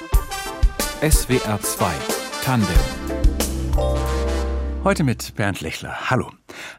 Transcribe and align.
SWR 0.00 1.60
2 1.60 1.92
Tandem 2.42 2.68
Heute 4.82 5.04
mit 5.04 5.34
Bernd 5.34 5.60
Lechler. 5.60 6.08
Hallo. 6.08 6.30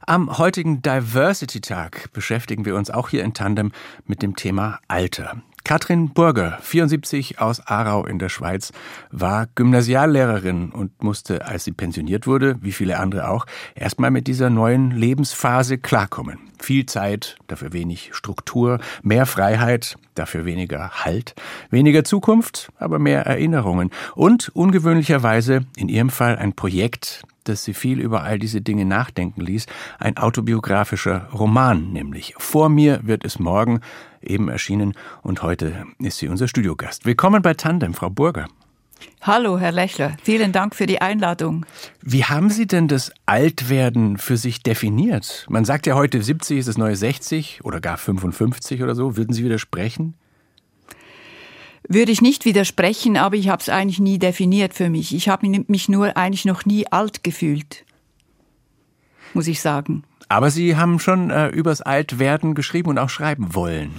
Am 0.07 0.39
heutigen 0.39 0.81
Diversity-Tag 0.81 2.13
beschäftigen 2.13 2.65
wir 2.65 2.75
uns 2.75 2.89
auch 2.89 3.09
hier 3.09 3.23
in 3.23 3.35
Tandem 3.35 3.73
mit 4.07 4.23
dem 4.23 4.35
Thema 4.35 4.79
Alter. 4.87 5.43
Katrin 5.63 6.09
Burger, 6.09 6.57
74 6.61 7.39
aus 7.39 7.65
Aarau 7.65 8.05
in 8.05 8.19
der 8.19 8.29
Schweiz, 8.29 8.71
war 9.11 9.47
Gymnasiallehrerin 9.55 10.71
und 10.71 11.03
musste, 11.03 11.45
als 11.45 11.63
sie 11.63 11.71
pensioniert 11.71 12.27
wurde, 12.27 12.57
wie 12.61 12.71
viele 12.71 12.99
andere 12.99 13.29
auch, 13.29 13.45
erstmal 13.75 14.11
mit 14.11 14.27
dieser 14.27 14.49
neuen 14.49 14.91
Lebensphase 14.91 15.77
klarkommen. 15.77 16.39
Viel 16.59 16.85
Zeit, 16.85 17.37
dafür 17.47 17.73
wenig 17.73 18.09
Struktur, 18.13 18.79
mehr 19.01 19.25
Freiheit, 19.25 19.95
dafür 20.15 20.45
weniger 20.45 20.89
Halt, 21.03 21.35
weniger 21.69 22.03
Zukunft, 22.03 22.71
aber 22.77 22.99
mehr 22.99 23.25
Erinnerungen 23.25 23.91
und 24.15 24.49
ungewöhnlicherweise 24.49 25.65
in 25.75 25.89
ihrem 25.89 26.09
Fall 26.09 26.37
ein 26.37 26.53
Projekt, 26.53 27.23
dass 27.43 27.63
sie 27.63 27.73
viel 27.73 27.99
über 27.99 28.23
all 28.23 28.37
diese 28.37 28.61
Dinge 28.61 28.85
nachdenken 28.85 29.41
ließ, 29.41 29.65
ein 29.99 30.17
autobiografischer 30.17 31.29
Roman 31.33 31.91
nämlich. 31.91 32.35
Vor 32.37 32.69
mir 32.69 32.99
wird 33.03 33.25
es 33.25 33.39
morgen, 33.39 33.81
eben 34.21 34.49
erschienen, 34.49 34.93
und 35.21 35.43
heute 35.43 35.85
ist 35.99 36.17
sie 36.17 36.27
unser 36.27 36.47
Studiogast. 36.47 37.05
Willkommen 37.05 37.41
bei 37.41 37.53
Tandem, 37.53 37.93
Frau 37.93 38.09
Burger. 38.09 38.47
Hallo, 39.21 39.57
Herr 39.59 39.71
Lechler. 39.71 40.15
Vielen 40.23 40.51
Dank 40.51 40.75
für 40.75 40.85
die 40.85 41.01
Einladung. 41.01 41.65
Wie 42.01 42.25
haben 42.25 42.49
Sie 42.49 42.67
denn 42.67 42.87
das 42.87 43.11
Altwerden 43.25 44.17
für 44.17 44.37
sich 44.37 44.63
definiert? 44.63 45.45
Man 45.49 45.65
sagt 45.65 45.87
ja 45.87 45.95
heute 45.95 46.21
70 46.21 46.59
ist 46.59 46.67
das 46.67 46.77
neue 46.77 46.95
60 46.95 47.61
oder 47.63 47.81
gar 47.81 47.97
55 47.97 48.81
oder 48.83 48.95
so. 48.95 49.17
Würden 49.17 49.33
Sie 49.33 49.43
widersprechen? 49.43 50.15
Würde 51.87 52.11
ich 52.11 52.21
nicht 52.21 52.45
widersprechen, 52.45 53.17
aber 53.17 53.35
ich 53.35 53.49
habe 53.49 53.61
es 53.61 53.69
eigentlich 53.69 53.99
nie 53.99 54.19
definiert 54.19 54.73
für 54.73 54.89
mich. 54.89 55.15
Ich 55.15 55.29
habe 55.29 55.47
mich 55.67 55.89
nur 55.89 56.15
eigentlich 56.15 56.45
noch 56.45 56.65
nie 56.65 56.87
alt 56.87 57.23
gefühlt, 57.23 57.85
muss 59.33 59.47
ich 59.47 59.61
sagen. 59.61 60.03
Aber 60.31 60.49
Sie 60.49 60.77
haben 60.77 60.97
schon 60.97 61.29
äh, 61.29 61.49
übers 61.49 61.81
Altwerden 61.81 62.55
geschrieben 62.55 62.87
und 62.89 62.97
auch 62.97 63.09
schreiben 63.09 63.53
wollen. 63.53 63.91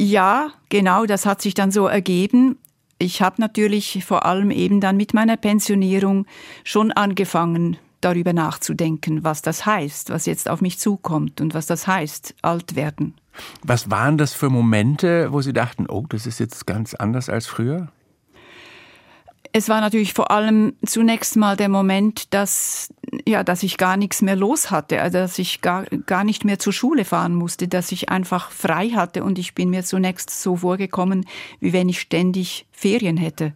Ja, 0.00 0.52
genau, 0.70 1.04
das 1.04 1.26
hat 1.26 1.42
sich 1.42 1.52
dann 1.52 1.70
so 1.70 1.86
ergeben. 1.86 2.56
Ich 2.98 3.20
habe 3.20 3.42
natürlich 3.42 4.02
vor 4.06 4.24
allem 4.24 4.50
eben 4.50 4.80
dann 4.80 4.96
mit 4.96 5.12
meiner 5.12 5.36
Pensionierung 5.36 6.24
schon 6.64 6.92
angefangen, 6.92 7.76
darüber 8.00 8.32
nachzudenken, 8.32 9.22
was 9.22 9.42
das 9.42 9.66
heißt, 9.66 10.08
was 10.08 10.24
jetzt 10.24 10.48
auf 10.48 10.62
mich 10.62 10.78
zukommt 10.78 11.42
und 11.42 11.52
was 11.52 11.66
das 11.66 11.86
heißt, 11.86 12.34
alt 12.40 12.74
werden. 12.74 13.12
Was 13.62 13.90
waren 13.90 14.16
das 14.16 14.32
für 14.32 14.48
Momente, 14.48 15.30
wo 15.30 15.42
Sie 15.42 15.52
dachten, 15.52 15.86
oh, 15.90 16.06
das 16.08 16.26
ist 16.26 16.40
jetzt 16.40 16.66
ganz 16.66 16.94
anders 16.94 17.28
als 17.28 17.46
früher? 17.46 17.92
Es 19.56 19.68
war 19.68 19.80
natürlich 19.80 20.14
vor 20.14 20.32
allem 20.32 20.74
zunächst 20.84 21.36
mal 21.36 21.56
der 21.56 21.68
Moment, 21.68 22.34
dass, 22.34 22.92
ja, 23.24 23.44
dass 23.44 23.62
ich 23.62 23.76
gar 23.76 23.96
nichts 23.96 24.20
mehr 24.20 24.34
los 24.34 24.72
hatte, 24.72 25.00
also 25.00 25.18
dass 25.18 25.38
ich 25.38 25.60
gar, 25.60 25.84
gar 25.84 26.24
nicht 26.24 26.44
mehr 26.44 26.58
zur 26.58 26.72
Schule 26.72 27.04
fahren 27.04 27.36
musste, 27.36 27.68
dass 27.68 27.92
ich 27.92 28.08
einfach 28.08 28.50
frei 28.50 28.88
hatte 28.88 29.22
und 29.22 29.38
ich 29.38 29.54
bin 29.54 29.70
mir 29.70 29.84
zunächst 29.84 30.30
so 30.30 30.56
vorgekommen, 30.56 31.24
wie 31.60 31.72
wenn 31.72 31.88
ich 31.88 32.00
ständig 32.00 32.66
Ferien 32.72 33.16
hätte. 33.16 33.54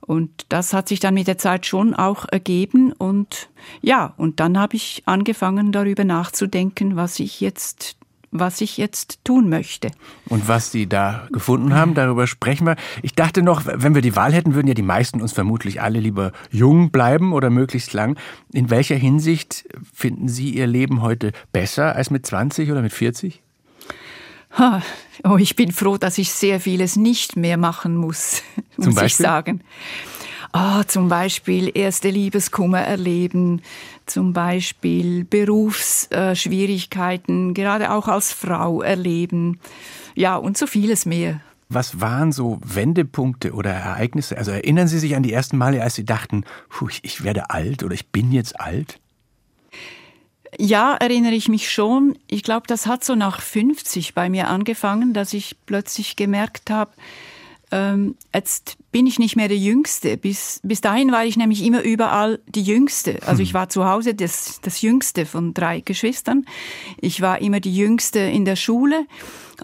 Und 0.00 0.46
das 0.48 0.72
hat 0.72 0.86
sich 0.86 1.00
dann 1.00 1.14
mit 1.14 1.26
der 1.26 1.38
Zeit 1.38 1.66
schon 1.66 1.92
auch 1.92 2.26
ergeben 2.30 2.92
und 2.92 3.50
ja, 3.82 4.14
und 4.16 4.38
dann 4.38 4.56
habe 4.60 4.76
ich 4.76 5.02
angefangen 5.06 5.72
darüber 5.72 6.04
nachzudenken, 6.04 6.94
was 6.94 7.18
ich 7.18 7.40
jetzt 7.40 7.96
was 8.30 8.60
ich 8.60 8.76
jetzt 8.76 9.24
tun 9.24 9.48
möchte. 9.48 9.90
Und 10.28 10.46
was 10.48 10.70
Sie 10.70 10.86
da 10.86 11.26
gefunden 11.32 11.74
haben, 11.74 11.94
darüber 11.94 12.26
sprechen 12.26 12.66
wir. 12.66 12.76
Ich 13.02 13.14
dachte 13.14 13.42
noch, 13.42 13.62
wenn 13.66 13.94
wir 13.94 14.02
die 14.02 14.14
Wahl 14.16 14.32
hätten, 14.32 14.54
würden 14.54 14.68
ja 14.68 14.74
die 14.74 14.82
meisten 14.82 15.20
uns 15.20 15.32
vermutlich 15.32 15.82
alle 15.82 16.00
lieber 16.00 16.32
jung 16.50 16.90
bleiben 16.90 17.32
oder 17.32 17.50
möglichst 17.50 17.92
lang. 17.92 18.16
In 18.52 18.70
welcher 18.70 18.96
Hinsicht 18.96 19.64
finden 19.92 20.28
Sie 20.28 20.50
Ihr 20.50 20.66
Leben 20.66 21.02
heute 21.02 21.32
besser 21.52 21.96
als 21.96 22.10
mit 22.10 22.24
20 22.26 22.70
oder 22.70 22.82
mit 22.82 22.92
40? 22.92 23.42
Oh, 25.22 25.36
ich 25.36 25.54
bin 25.54 25.70
froh, 25.72 25.96
dass 25.96 26.18
ich 26.18 26.32
sehr 26.32 26.60
vieles 26.60 26.96
nicht 26.96 27.36
mehr 27.36 27.56
machen 27.56 27.96
muss, 27.96 28.42
muss 28.76 28.84
Zum 28.84 28.94
Beispiel? 28.94 29.06
ich 29.06 29.16
sagen. 29.28 29.60
Ah, 30.52 30.84
zum 30.86 31.08
Beispiel 31.08 31.72
erste 31.74 32.10
Liebeskummer 32.10 32.80
erleben, 32.80 33.62
zum 34.06 34.32
Beispiel 34.32 35.24
Berufsschwierigkeiten, 35.24 37.54
gerade 37.54 37.92
auch 37.92 38.08
als 38.08 38.32
Frau 38.32 38.82
erleben. 38.82 39.60
Ja, 40.16 40.34
und 40.36 40.58
so 40.58 40.66
vieles 40.66 41.06
mehr. 41.06 41.40
Was 41.68 42.00
waren 42.00 42.32
so 42.32 42.58
Wendepunkte 42.64 43.52
oder 43.52 43.70
Ereignisse? 43.70 44.36
Also 44.36 44.50
erinnern 44.50 44.88
Sie 44.88 44.98
sich 44.98 45.14
an 45.14 45.22
die 45.22 45.32
ersten 45.32 45.56
Male, 45.56 45.84
als 45.84 45.94
Sie 45.94 46.04
dachten, 46.04 46.42
ich 47.02 47.22
werde 47.22 47.50
alt 47.50 47.84
oder 47.84 47.94
ich 47.94 48.08
bin 48.08 48.32
jetzt 48.32 48.58
alt? 48.58 48.98
Ja, 50.58 50.96
erinnere 50.96 51.34
ich 51.34 51.48
mich 51.48 51.70
schon. 51.70 52.18
Ich 52.26 52.42
glaube, 52.42 52.66
das 52.66 52.88
hat 52.88 53.04
so 53.04 53.14
nach 53.14 53.40
50 53.40 54.14
bei 54.14 54.28
mir 54.28 54.48
angefangen, 54.48 55.12
dass 55.12 55.32
ich 55.32 55.54
plötzlich 55.64 56.16
gemerkt 56.16 56.70
habe, 56.70 56.90
ähm, 57.72 58.16
jetzt 58.34 58.76
bin 58.90 59.06
ich 59.06 59.18
nicht 59.18 59.36
mehr 59.36 59.48
der 59.48 59.56
Jüngste. 59.56 60.16
Bis, 60.16 60.60
bis 60.62 60.80
dahin 60.80 61.12
war 61.12 61.24
ich 61.24 61.36
nämlich 61.36 61.64
immer 61.64 61.82
überall 61.82 62.40
die 62.46 62.62
Jüngste. 62.62 63.20
Also 63.26 63.42
ich 63.42 63.50
hm. 63.50 63.54
war 63.54 63.68
zu 63.68 63.84
Hause 63.88 64.14
das, 64.14 64.60
das 64.62 64.80
Jüngste 64.80 65.26
von 65.26 65.54
drei 65.54 65.80
Geschwistern. 65.80 66.44
Ich 67.00 67.20
war 67.20 67.40
immer 67.40 67.60
die 67.60 67.74
Jüngste 67.74 68.18
in 68.18 68.44
der 68.44 68.56
Schule 68.56 69.06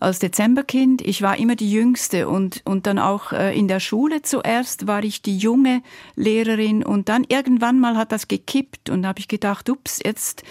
als 0.00 0.20
Dezemberkind. 0.20 1.02
Ich 1.02 1.22
war 1.22 1.36
immer 1.38 1.56
die 1.56 1.70
Jüngste 1.70 2.28
und, 2.28 2.62
und 2.64 2.86
dann 2.86 2.98
auch 2.98 3.32
äh, 3.32 3.58
in 3.58 3.66
der 3.66 3.80
Schule 3.80 4.22
zuerst 4.22 4.86
war 4.86 5.02
ich 5.02 5.22
die 5.22 5.36
junge 5.36 5.82
Lehrerin 6.14 6.84
und 6.84 7.08
dann 7.08 7.24
irgendwann 7.28 7.80
mal 7.80 7.96
hat 7.96 8.12
das 8.12 8.28
gekippt 8.28 8.90
und 8.90 9.06
habe 9.06 9.18
ich 9.18 9.28
gedacht, 9.28 9.68
ups, 9.68 10.00
jetzt, 10.04 10.44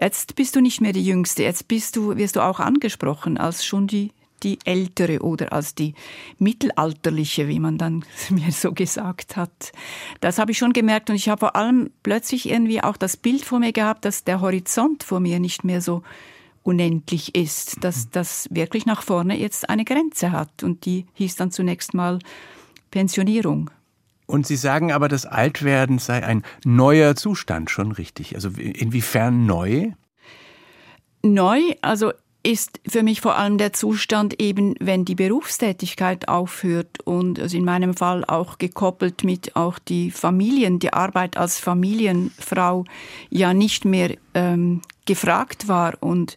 jetzt 0.00 0.36
bist 0.36 0.54
du 0.54 0.60
nicht 0.60 0.80
mehr 0.80 0.92
die 0.92 1.04
Jüngste. 1.04 1.42
Jetzt 1.42 1.66
bist 1.66 1.96
du, 1.96 2.16
wirst 2.16 2.36
du 2.36 2.40
auch 2.40 2.60
angesprochen 2.60 3.38
als 3.38 3.64
schon 3.64 3.88
die 3.88 4.12
die 4.42 4.58
ältere 4.64 5.22
oder 5.22 5.52
als 5.52 5.74
die 5.74 5.94
mittelalterliche, 6.38 7.48
wie 7.48 7.60
man 7.60 7.78
dann 7.78 8.04
mir 8.30 8.52
so 8.52 8.72
gesagt 8.72 9.36
hat. 9.36 9.72
Das 10.20 10.38
habe 10.38 10.52
ich 10.52 10.58
schon 10.58 10.72
gemerkt 10.72 11.10
und 11.10 11.16
ich 11.16 11.28
habe 11.28 11.40
vor 11.40 11.56
allem 11.56 11.90
plötzlich 12.02 12.48
irgendwie 12.48 12.82
auch 12.82 12.96
das 12.96 13.16
Bild 13.16 13.44
vor 13.44 13.58
mir 13.58 13.72
gehabt, 13.72 14.04
dass 14.04 14.24
der 14.24 14.40
Horizont 14.40 15.02
vor 15.02 15.20
mir 15.20 15.40
nicht 15.40 15.64
mehr 15.64 15.80
so 15.80 16.02
unendlich 16.62 17.34
ist, 17.34 17.82
dass 17.82 18.10
das 18.10 18.48
wirklich 18.50 18.86
nach 18.86 19.02
vorne 19.02 19.36
jetzt 19.36 19.68
eine 19.68 19.84
Grenze 19.84 20.30
hat 20.32 20.62
und 20.62 20.84
die 20.84 21.06
hieß 21.14 21.36
dann 21.36 21.50
zunächst 21.50 21.94
mal 21.94 22.18
Pensionierung. 22.90 23.70
Und 24.26 24.46
Sie 24.46 24.56
sagen 24.56 24.92
aber, 24.92 25.08
das 25.08 25.26
Altwerden 25.26 25.98
sei 25.98 26.24
ein 26.24 26.42
neuer 26.64 27.16
Zustand, 27.16 27.70
schon 27.70 27.92
richtig. 27.92 28.34
Also 28.34 28.50
inwiefern 28.50 29.44
neu? 29.44 29.90
Neu, 31.22 31.60
also 31.82 32.12
ist 32.42 32.80
für 32.86 33.02
mich 33.02 33.20
vor 33.20 33.36
allem 33.36 33.58
der 33.58 33.72
Zustand 33.72 34.40
eben, 34.40 34.74
wenn 34.80 35.04
die 35.04 35.14
Berufstätigkeit 35.14 36.28
aufhört 36.28 37.00
und 37.04 37.38
also 37.38 37.56
in 37.56 37.64
meinem 37.64 37.94
Fall 37.94 38.24
auch 38.24 38.58
gekoppelt 38.58 39.24
mit 39.24 39.56
auch 39.56 39.78
die 39.78 40.10
Familien, 40.10 40.78
die 40.78 40.92
Arbeit 40.92 41.36
als 41.36 41.58
Familienfrau 41.58 42.84
ja 43.30 43.54
nicht 43.54 43.84
mehr 43.84 44.16
ähm, 44.34 44.82
gefragt 45.06 45.68
war 45.68 45.94
und 46.00 46.36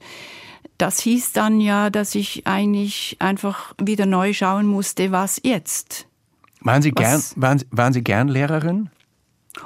das 0.77 0.99
hieß 0.99 1.31
dann 1.31 1.61
ja, 1.61 1.89
dass 1.89 2.15
ich 2.15 2.45
eigentlich 2.45 3.15
einfach 3.19 3.73
wieder 3.81 4.05
neu 4.05 4.33
schauen 4.33 4.65
musste, 4.65 5.11
was 5.11 5.39
jetzt. 5.43 6.07
Waren 6.59 6.81
Sie, 6.81 6.91
gern, 6.91 7.23
waren, 7.35 7.63
waren 7.71 7.93
Sie 7.93 8.03
gern 8.03 8.27
Lehrerin? 8.27 8.89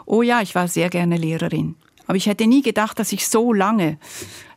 Oh 0.06 0.22
ja, 0.22 0.42
ich 0.42 0.54
war 0.54 0.68
sehr 0.68 0.90
gerne 0.90 1.18
Lehrerin. 1.18 1.76
Aber 2.06 2.16
ich 2.16 2.28
hätte 2.28 2.46
nie 2.46 2.62
gedacht, 2.62 3.00
dass 3.00 3.12
ich 3.12 3.28
so 3.28 3.54
lange 3.54 3.98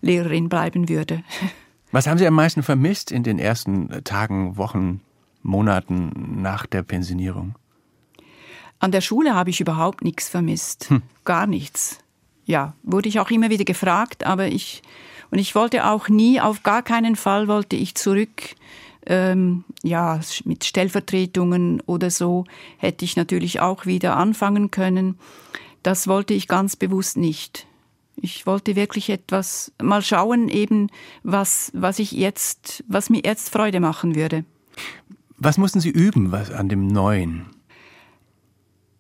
Lehrerin 0.00 0.49
bleiben 0.49 0.88
würde. 0.88 1.22
Was 1.92 2.06
haben 2.06 2.16
Sie 2.16 2.26
am 2.26 2.34
meisten 2.34 2.62
vermisst 2.62 3.12
in 3.12 3.22
den 3.22 3.38
ersten 3.38 4.03
Tagen, 4.04 4.56
Wochen, 4.56 5.03
Monaten 5.42 6.41
nach 6.41 6.64
der 6.64 6.82
Pensionierung? 6.82 7.54
An 8.78 8.93
der 8.93 9.02
Schule 9.02 9.34
habe 9.34 9.50
ich 9.50 9.61
überhaupt 9.61 10.02
nichts 10.02 10.28
vermisst. 10.28 10.88
Hm. 10.88 11.02
Gar 11.25 11.46
nichts. 11.46 11.99
Ja, 12.46 12.75
wurde 12.82 13.11
ich 13.11 13.20
auch 13.20 13.31
immer 13.31 13.50
wieder 13.50 13.64
gefragt, 13.64 14.25
aber 14.25 14.49
ich, 14.49 14.82
und 15.31 15.38
ich 15.38 15.55
wollte 15.55 15.87
auch 15.87 16.08
nie, 16.08 16.40
auf 16.40 16.62
gar 16.62 16.82
keinen 16.82 17.14
Fall 17.14 17.46
wollte 17.46 17.76
ich 17.76 17.94
zurück, 17.94 18.56
ähm, 19.05 19.64
ja, 19.82 20.19
mit 20.44 20.64
Stellvertretungen 20.64 21.82
oder 21.82 22.11
so 22.11 22.44
hätte 22.78 23.05
ich 23.05 23.17
natürlich 23.17 23.61
auch 23.61 23.84
wieder 23.84 24.17
anfangen 24.17 24.70
können. 24.70 25.19
Das 25.82 26.08
wollte 26.08 26.32
ich 26.32 26.49
ganz 26.49 26.75
bewusst 26.75 27.17
nicht. 27.19 27.67
Ich 28.17 28.47
wollte 28.47 28.76
wirklich 28.76 29.11
etwas 29.11 29.73
mal 29.81 30.03
schauen, 30.03 30.49
eben 30.49 30.88
was, 31.23 31.70
was 31.75 31.99
ich 31.99 32.12
jetzt, 32.12 32.85
was 32.87 33.11
mir 33.11 33.23
jetzt 33.25 33.49
Freude 33.49 33.81
machen 33.81 34.14
würde. 34.14 34.44
Was 35.38 35.59
mussten 35.59 35.81
Sie 35.81 35.91
üben, 35.91 36.31
was 36.31 36.50
an 36.50 36.69
dem 36.69 36.87
Neuen? 36.87 37.47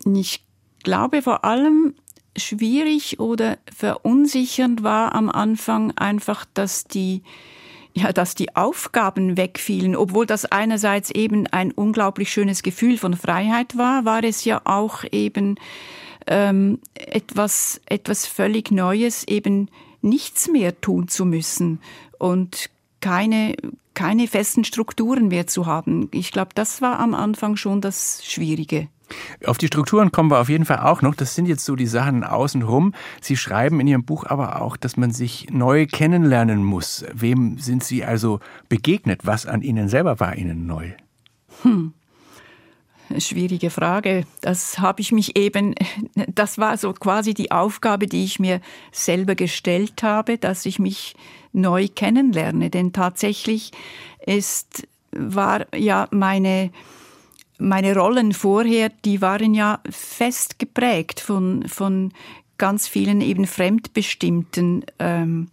Ich 0.04 0.44
glaube 0.82 1.22
vor 1.22 1.44
allem 1.44 1.94
schwierig 2.36 3.20
oder 3.20 3.58
verunsichernd 3.72 4.82
war 4.82 5.14
am 5.14 5.30
Anfang 5.30 5.96
einfach, 5.96 6.44
dass 6.54 6.84
die 6.84 7.22
ja, 7.94 8.12
dass 8.12 8.34
die 8.34 8.56
Aufgaben 8.56 9.36
wegfielen, 9.36 9.96
obwohl 9.96 10.24
das 10.24 10.46
einerseits 10.46 11.10
eben 11.10 11.46
ein 11.48 11.72
unglaublich 11.72 12.32
schönes 12.32 12.62
Gefühl 12.62 12.96
von 12.96 13.14
Freiheit 13.14 13.76
war, 13.76 14.06
war 14.06 14.24
es 14.24 14.46
ja 14.46 14.62
auch 14.64 15.04
eben 15.12 15.56
ähm, 16.26 16.78
etwas, 16.94 17.80
etwas 17.86 18.26
völlig 18.26 18.70
Neues, 18.70 19.24
eben 19.24 19.68
nichts 20.00 20.48
mehr 20.48 20.80
tun 20.80 21.08
zu 21.08 21.24
müssen 21.24 21.80
und 22.18 22.70
keine, 23.00 23.56
keine 23.94 24.28
festen 24.28 24.64
Strukturen 24.64 25.28
mehr 25.28 25.46
zu 25.46 25.66
haben. 25.66 26.08
Ich 26.12 26.32
glaube, 26.32 26.50
das 26.54 26.82
war 26.82 26.98
am 26.98 27.14
Anfang 27.14 27.56
schon 27.56 27.80
das 27.80 28.22
Schwierige. 28.24 28.88
Auf 29.44 29.58
die 29.58 29.66
Strukturen 29.66 30.10
kommen 30.10 30.30
wir 30.30 30.40
auf 30.40 30.48
jeden 30.48 30.64
Fall 30.64 30.78
auch 30.78 31.02
noch. 31.02 31.14
Das 31.14 31.34
sind 31.34 31.46
jetzt 31.46 31.64
so 31.64 31.76
die 31.76 31.86
Sachen 31.86 32.24
außenrum. 32.24 32.94
Sie 33.20 33.36
schreiben 33.36 33.80
in 33.80 33.86
Ihrem 33.86 34.04
Buch 34.04 34.24
aber 34.24 34.62
auch, 34.62 34.76
dass 34.76 34.96
man 34.96 35.10
sich 35.10 35.48
neu 35.50 35.86
kennenlernen 35.86 36.64
muss. 36.64 37.04
Wem 37.12 37.58
sind 37.58 37.84
Sie 37.84 38.04
also 38.04 38.40
begegnet? 38.68 39.20
Was 39.24 39.46
an 39.46 39.62
Ihnen 39.62 39.88
selber 39.88 40.20
war 40.20 40.36
Ihnen 40.36 40.66
neu? 40.66 40.92
Hm. 41.62 41.92
Schwierige 43.20 43.70
Frage. 43.70 44.24
Das 44.40 44.78
habe 44.78 45.00
ich 45.00 45.12
mich 45.12 45.36
eben, 45.36 45.74
das 46.28 46.58
war 46.58 46.76
so 46.76 46.92
quasi 46.92 47.34
die 47.34 47.50
Aufgabe, 47.50 48.06
die 48.06 48.24
ich 48.24 48.38
mir 48.38 48.60
selber 48.90 49.34
gestellt 49.34 50.02
habe, 50.02 50.38
dass 50.38 50.66
ich 50.66 50.78
mich 50.78 51.14
neu 51.52 51.88
kennenlerne. 51.88 52.70
Denn 52.70 52.92
tatsächlich 52.92 53.72
ist, 54.24 54.86
war 55.12 55.66
ja 55.74 56.08
meine, 56.10 56.70
meine 57.58 57.94
Rollen 57.96 58.32
vorher, 58.32 58.90
die 59.04 59.20
waren 59.20 59.54
ja 59.54 59.80
fest 59.90 60.58
geprägt 60.58 61.20
von, 61.20 61.68
von 61.68 62.12
ganz 62.58 62.86
vielen 62.86 63.20
eben 63.20 63.46
fremdbestimmten 63.46 64.84
ähm, 64.98 65.48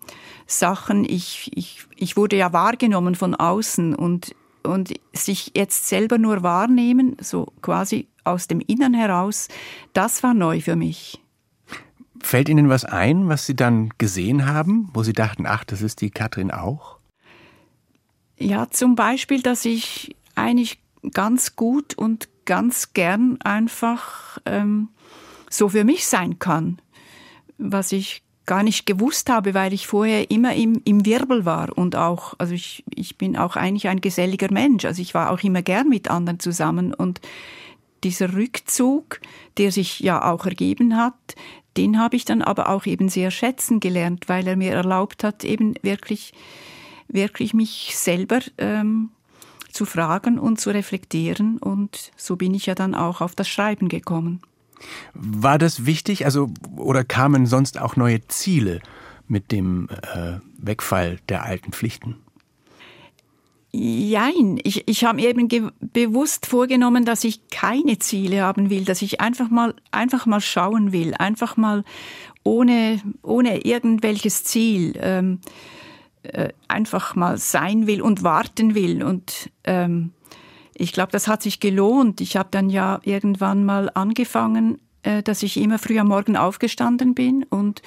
Sachen. 0.46 1.06
Ich, 1.06 1.52
ich, 1.56 1.86
ich 1.96 2.18
wurde 2.18 2.38
ja 2.38 2.54
wahrgenommen 2.54 3.16
von 3.16 3.36
außen 3.36 3.96
und, 3.96 4.36
und 4.64 4.94
sich 5.14 5.52
jetzt 5.56 5.88
selber 5.88 6.18
nur 6.18 6.44
wahrnehmen, 6.44 7.16
so 7.22 7.52
quasi 7.62 8.08
aus 8.24 8.48
dem 8.48 8.60
Innern 8.60 8.94
heraus, 8.94 9.48
das 9.94 10.24
war 10.24 10.34
neu 10.34 10.62
für 10.62 10.76
mich. 10.76 11.22
Fällt 12.22 12.50
Ihnen 12.50 12.70
was 12.70 12.86
ein, 12.86 13.30
was 13.30 13.46
Sie 13.46 13.56
dann 13.56 13.90
gesehen 13.98 14.46
haben, 14.46 14.90
wo 14.94 15.04
Sie 15.04 15.14
dachten, 15.14 15.46
ach, 15.46 15.64
das 15.64 15.82
ist 15.82 16.02
die 16.02 16.10
Katrin 16.10 16.52
auch? 16.52 16.98
Ja, 18.38 18.70
zum 18.70 18.96
Beispiel, 18.96 19.42
dass 19.42 19.66
ich 19.66 20.16
eigentlich 20.36 20.82
ganz 21.14 21.56
gut 21.56 21.98
und 21.98 22.30
ganz 22.46 22.94
gern 22.94 23.40
einfach 23.42 24.38
ähm, 24.46 24.90
so 25.50 25.70
für 25.70 25.84
mich 25.84 26.08
sein 26.08 26.40
kann, 26.40 26.82
was 27.58 27.92
ich 27.92 28.24
gar 28.50 28.64
nicht 28.64 28.88
gewusst 28.88 29.30
habe, 29.30 29.54
weil 29.54 29.74
ich 29.74 29.86
vorher 29.86 30.32
immer 30.32 30.56
im, 30.56 30.82
im 30.84 31.06
Wirbel 31.06 31.46
war 31.46 31.78
und 31.78 31.96
auch, 31.96 32.34
also 32.40 32.56
ich, 32.56 32.84
ich 32.96 33.16
bin 33.16 33.38
auch 33.38 33.56
eigentlich 33.56 33.88
ein 33.90 34.02
geselliger 34.02 34.52
Mensch, 34.52 34.86
also 34.86 35.04
ich 35.04 35.14
war 35.14 35.30
auch 35.30 35.44
immer 35.44 35.62
gern 35.62 35.88
mit 35.88 36.10
anderen 36.10 36.40
zusammen 36.40 36.92
und 36.92 37.22
dieser 38.04 38.34
Rückzug, 38.34 39.20
der 39.60 39.72
sich 39.72 40.00
ja 40.00 40.26
auch 40.32 40.48
ergeben 40.48 40.98
hat, 40.98 41.14
den 41.78 42.00
habe 42.00 42.16
ich 42.16 42.26
dann 42.26 42.42
aber 42.42 42.70
auch 42.70 42.88
eben 42.88 43.08
sehr 43.08 43.30
schätzen 43.30 43.80
gelernt, 43.80 44.28
weil 44.30 44.48
er 44.48 44.56
mir 44.56 44.72
erlaubt 44.72 45.24
hat, 45.24 45.44
eben 45.44 45.76
wirklich, 45.84 46.34
wirklich 47.08 47.54
mich 47.54 47.94
selber 47.98 48.40
ähm, 48.58 49.12
zu 49.72 49.86
fragen 49.86 50.40
und 50.40 50.60
zu 50.60 50.72
reflektieren. 50.72 51.60
Und 51.60 52.12
so 52.18 52.36
bin 52.36 52.56
ich 52.56 52.66
ja 52.66 52.74
dann 52.74 52.96
auch 52.96 53.22
auf 53.22 53.36
das 53.36 53.48
Schreiben 53.48 53.90
gekommen. 53.90 54.42
War 55.14 55.58
das 55.58 55.86
wichtig? 55.86 56.26
Also, 56.26 56.50
oder 56.76 57.04
kamen 57.04 57.46
sonst 57.46 57.80
auch 57.80 57.96
neue 57.96 58.26
Ziele 58.28 58.82
mit 59.28 59.52
dem 59.52 59.88
äh, 59.90 60.40
Wegfall 60.58 61.20
der 61.30 61.46
alten 61.46 61.72
Pflichten? 61.72 62.16
Jein, 63.72 64.60
ich, 64.64 64.88
ich 64.88 65.04
habe 65.04 65.22
eben 65.22 65.48
bewusst 65.80 66.48
vorgenommen, 66.48 67.06
dass 67.06 67.24
ich 67.24 67.50
keine 67.50 68.00
Ziele 68.00 68.42
haben 68.42 68.72
will, 68.72 68.84
dass 68.84 69.04
ich 69.04 69.22
einfach 69.22 69.52
mal, 69.52 69.76
einfach 69.92 70.26
mal 70.26 70.42
schauen 70.42 70.92
will, 70.92 71.14
einfach 71.14 71.56
mal 71.56 71.84
ohne, 72.44 73.00
ohne 73.22 73.60
irgendwelches 73.60 74.44
Ziel. 74.44 74.94
Ähm, 75.00 75.40
äh, 76.24 76.50
einfach 76.68 77.16
mal 77.16 77.38
sein 77.38 77.88
will 77.88 78.02
und 78.02 78.24
warten 78.24 78.76
will. 78.76 79.04
Und 79.04 79.50
ähm, 79.64 80.12
ich 80.80 80.94
glaube, 80.94 81.12
das 81.12 81.28
hat 81.28 81.44
sich 81.44 81.60
gelohnt. 81.60 82.22
Ich 82.22 82.38
habe 82.38 82.50
dann 82.52 82.70
ja 82.70 83.00
irgendwann 83.04 83.66
mal 83.66 83.92
angefangen, 83.94 84.80
äh, 85.04 85.22
dass 85.22 85.44
ich 85.44 85.58
immer 85.58 85.78
früh 85.78 86.00
am 86.00 86.08
Morgen 86.08 86.38
aufgestanden 86.38 87.14
bin 87.14 87.44
und 87.44 87.82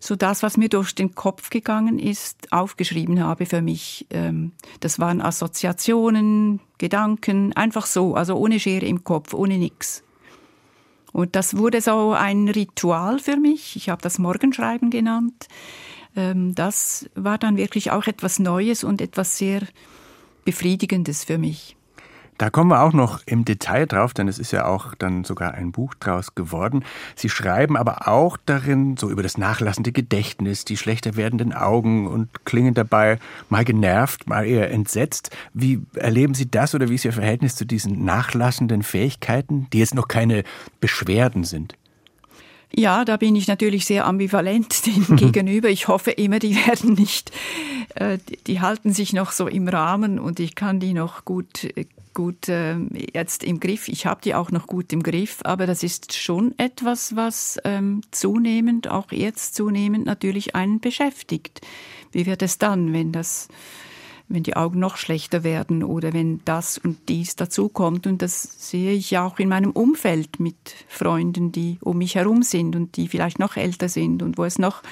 so 0.00 0.16
das, 0.16 0.42
was 0.42 0.56
mir 0.56 0.68
durch 0.68 0.96
den 0.96 1.14
Kopf 1.14 1.50
gegangen 1.50 2.00
ist, 2.00 2.52
aufgeschrieben 2.52 3.22
habe 3.22 3.46
für 3.46 3.62
mich. 3.62 4.06
Ähm, 4.10 4.50
das 4.80 4.98
waren 4.98 5.20
Assoziationen, 5.20 6.58
Gedanken, 6.78 7.52
einfach 7.52 7.86
so, 7.86 8.16
also 8.16 8.34
ohne 8.34 8.58
Schere 8.58 8.86
im 8.86 9.04
Kopf, 9.04 9.32
ohne 9.34 9.58
nix. 9.58 10.02
Und 11.12 11.36
das 11.36 11.56
wurde 11.56 11.80
so 11.80 12.12
ein 12.12 12.48
Ritual 12.48 13.20
für 13.20 13.36
mich. 13.36 13.76
Ich 13.76 13.88
habe 13.88 14.02
das 14.02 14.18
Morgenschreiben 14.18 14.90
genannt. 14.90 15.46
Ähm, 16.16 16.56
das 16.56 17.08
war 17.14 17.38
dann 17.38 17.56
wirklich 17.56 17.92
auch 17.92 18.08
etwas 18.08 18.40
Neues 18.40 18.82
und 18.82 19.00
etwas 19.00 19.38
sehr 19.38 19.62
Befriedigendes 20.44 21.22
für 21.22 21.38
mich. 21.38 21.76
Da 22.38 22.50
kommen 22.50 22.70
wir 22.70 22.82
auch 22.82 22.92
noch 22.92 23.20
im 23.26 23.44
Detail 23.44 23.86
drauf, 23.86 24.14
denn 24.14 24.26
es 24.26 24.38
ist 24.38 24.52
ja 24.52 24.66
auch 24.66 24.94
dann 24.94 25.24
sogar 25.24 25.54
ein 25.54 25.70
Buch 25.70 25.94
draus 25.94 26.34
geworden. 26.34 26.84
Sie 27.14 27.28
schreiben 27.28 27.76
aber 27.76 28.08
auch 28.08 28.36
darin 28.46 28.96
so 28.96 29.10
über 29.10 29.22
das 29.22 29.38
nachlassende 29.38 29.92
Gedächtnis, 29.92 30.64
die 30.64 30.76
schlechter 30.76 31.16
werdenden 31.16 31.52
Augen 31.52 32.06
und 32.06 32.44
klingen 32.44 32.74
dabei 32.74 33.18
mal 33.48 33.64
genervt, 33.64 34.26
mal 34.28 34.46
eher 34.46 34.70
entsetzt. 34.70 35.30
Wie 35.54 35.82
erleben 35.94 36.34
Sie 36.34 36.50
das 36.50 36.74
oder 36.74 36.88
wie 36.88 36.94
ist 36.96 37.04
Ihr 37.04 37.12
Verhältnis 37.12 37.54
zu 37.54 37.64
diesen 37.64 38.04
nachlassenden 38.04 38.82
Fähigkeiten, 38.82 39.68
die 39.72 39.78
jetzt 39.78 39.94
noch 39.94 40.08
keine 40.08 40.42
Beschwerden 40.80 41.44
sind? 41.44 41.76
Ja, 42.74 43.04
da 43.04 43.18
bin 43.18 43.36
ich 43.36 43.48
natürlich 43.48 43.84
sehr 43.84 44.06
ambivalent 44.06 44.86
denen 44.86 45.16
gegenüber. 45.16 45.68
Ich 45.68 45.88
hoffe 45.88 46.10
immer, 46.10 46.38
die 46.38 46.56
werden 46.56 46.94
nicht, 46.94 47.30
äh, 47.94 48.18
die 48.46 48.60
halten 48.60 48.92
sich 48.92 49.12
noch 49.12 49.32
so 49.32 49.46
im 49.46 49.68
Rahmen 49.68 50.18
und 50.18 50.40
ich 50.40 50.54
kann 50.54 50.80
die 50.80 50.94
noch 50.94 51.24
gut, 51.24 51.68
gut 52.14 52.48
äh, 52.48 52.76
jetzt 53.14 53.44
im 53.44 53.60
Griff. 53.60 53.88
Ich 53.88 54.06
habe 54.06 54.20
die 54.22 54.34
auch 54.34 54.50
noch 54.50 54.66
gut 54.66 54.92
im 54.92 55.02
Griff, 55.02 55.40
aber 55.44 55.66
das 55.66 55.82
ist 55.82 56.14
schon 56.14 56.54
etwas, 56.58 57.16
was 57.16 57.58
ähm, 57.64 58.02
zunehmend, 58.10 58.88
auch 58.88 59.12
jetzt 59.12 59.54
zunehmend 59.54 60.06
natürlich 60.06 60.54
einen 60.54 60.80
beschäftigt. 60.80 61.60
Wie 62.12 62.26
wird 62.26 62.42
es 62.42 62.58
dann, 62.58 62.92
wenn 62.92 63.12
das 63.12 63.48
wenn 64.32 64.42
die 64.42 64.56
Augen 64.56 64.78
noch 64.78 64.96
schlechter 64.96 65.44
werden 65.44 65.82
oder 65.82 66.12
wenn 66.12 66.40
das 66.44 66.78
und 66.78 67.08
dies 67.08 67.36
dazukommt. 67.36 68.06
Und 68.06 68.22
das 68.22 68.70
sehe 68.70 68.92
ich 68.92 69.18
auch 69.18 69.38
in 69.38 69.48
meinem 69.48 69.70
Umfeld 69.72 70.40
mit 70.40 70.56
Freunden, 70.88 71.52
die 71.52 71.78
um 71.82 71.98
mich 71.98 72.14
herum 72.14 72.42
sind 72.42 72.74
und 72.74 72.96
die 72.96 73.08
vielleicht 73.08 73.38
noch 73.38 73.56
älter 73.56 73.88
sind 73.88 74.22
und 74.22 74.38
wo 74.38 74.44
es 74.44 74.58
noch, 74.58 74.82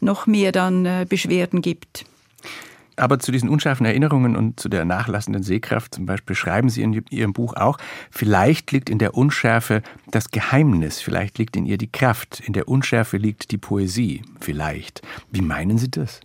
noch 0.00 0.26
mehr 0.26 0.52
dann 0.52 0.84
äh, 0.84 1.06
Beschwerden 1.08 1.62
gibt. 1.62 2.04
Aber 2.96 3.18
zu 3.18 3.32
diesen 3.32 3.48
unscharfen 3.48 3.86
Erinnerungen 3.86 4.36
und 4.36 4.60
zu 4.60 4.68
der 4.68 4.84
nachlassenden 4.84 5.42
Sehkraft 5.42 5.94
zum 5.94 6.06
Beispiel 6.06 6.36
schreiben 6.36 6.68
Sie 6.68 6.82
in 6.82 7.04
Ihrem 7.10 7.32
Buch 7.32 7.54
auch, 7.54 7.78
vielleicht 8.10 8.70
liegt 8.72 8.90
in 8.90 8.98
der 8.98 9.14
Unschärfe 9.14 9.82
das 10.10 10.30
Geheimnis, 10.30 11.00
vielleicht 11.00 11.38
liegt 11.38 11.56
in 11.56 11.64
ihr 11.66 11.78
die 11.78 11.90
Kraft, 11.90 12.40
in 12.40 12.52
der 12.52 12.68
Unschärfe 12.68 13.16
liegt 13.16 13.50
die 13.50 13.58
Poesie, 13.58 14.22
vielleicht. 14.40 15.02
Wie 15.30 15.42
meinen 15.42 15.78
Sie 15.78 15.90
das? 15.90 16.20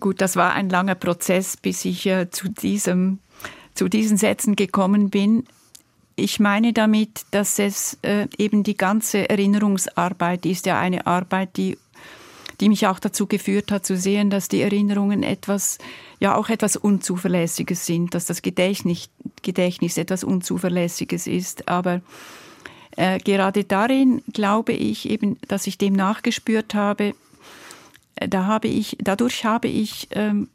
Gut, 0.00 0.20
das 0.20 0.36
war 0.36 0.52
ein 0.52 0.68
langer 0.68 0.94
Prozess, 0.94 1.56
bis 1.56 1.84
ich 1.84 2.06
äh, 2.06 2.28
zu, 2.30 2.48
diesem, 2.48 3.20
zu 3.74 3.88
diesen 3.88 4.16
Sätzen 4.16 4.56
gekommen 4.56 5.10
bin. 5.10 5.44
Ich 6.16 6.40
meine 6.40 6.72
damit, 6.72 7.26
dass 7.30 7.58
es 7.58 7.98
äh, 8.02 8.26
eben 8.38 8.62
die 8.62 8.76
ganze 8.76 9.28
Erinnerungsarbeit 9.28 10.46
ist 10.46 10.66
ja 10.66 10.78
eine 10.78 11.06
Arbeit, 11.06 11.56
die, 11.56 11.78
die 12.60 12.68
mich 12.68 12.86
auch 12.86 12.98
dazu 12.98 13.26
geführt 13.26 13.70
hat 13.70 13.86
zu 13.86 13.96
sehen, 13.96 14.30
dass 14.30 14.48
die 14.48 14.62
Erinnerungen 14.62 15.22
etwas, 15.22 15.78
ja 16.20 16.34
auch 16.34 16.48
etwas 16.48 16.76
Unzuverlässiges 16.76 17.86
sind, 17.86 18.14
dass 18.14 18.26
das 18.26 18.42
Gedächtnis, 18.42 19.10
Gedächtnis 19.42 19.98
etwas 19.98 20.24
Unzuverlässiges 20.24 21.26
ist. 21.26 21.68
Aber 21.68 22.00
äh, 22.96 23.18
gerade 23.18 23.64
darin 23.64 24.22
glaube 24.32 24.72
ich 24.72 25.08
eben, 25.08 25.38
dass 25.48 25.66
ich 25.66 25.78
dem 25.78 25.92
nachgespürt 25.92 26.74
habe, 26.74 27.14
da 28.16 28.46
habe 28.46 28.68
ich, 28.68 28.96
dadurch 29.00 29.44
habe 29.44 29.68
ich 29.68 30.08
ähm, 30.12 30.48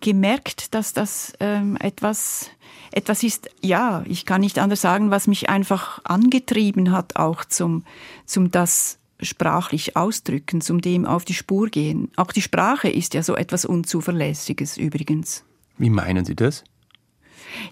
gemerkt, 0.00 0.74
dass 0.74 0.92
das 0.92 1.34
ähm, 1.40 1.76
etwas, 1.78 2.50
etwas 2.90 3.22
ist, 3.22 3.50
ja, 3.60 4.02
ich 4.06 4.24
kann 4.24 4.40
nicht 4.40 4.58
anders 4.58 4.80
sagen, 4.80 5.10
was 5.10 5.26
mich 5.26 5.50
einfach 5.50 6.00
angetrieben 6.04 6.90
hat, 6.90 7.16
auch 7.16 7.44
zum, 7.44 7.84
zum 8.24 8.50
das 8.50 8.98
sprachlich 9.24 9.96
ausdrücken, 9.96 10.60
zum 10.60 10.80
dem 10.80 11.04
auf 11.06 11.24
die 11.24 11.34
Spur 11.34 11.68
gehen. 11.68 12.10
Auch 12.16 12.32
die 12.32 12.42
Sprache 12.42 12.88
ist 12.88 13.14
ja 13.14 13.22
so 13.22 13.36
etwas 13.36 13.64
Unzuverlässiges 13.64 14.76
übrigens. 14.76 15.44
Wie 15.78 15.90
meinen 15.90 16.24
Sie 16.24 16.36
das? 16.36 16.64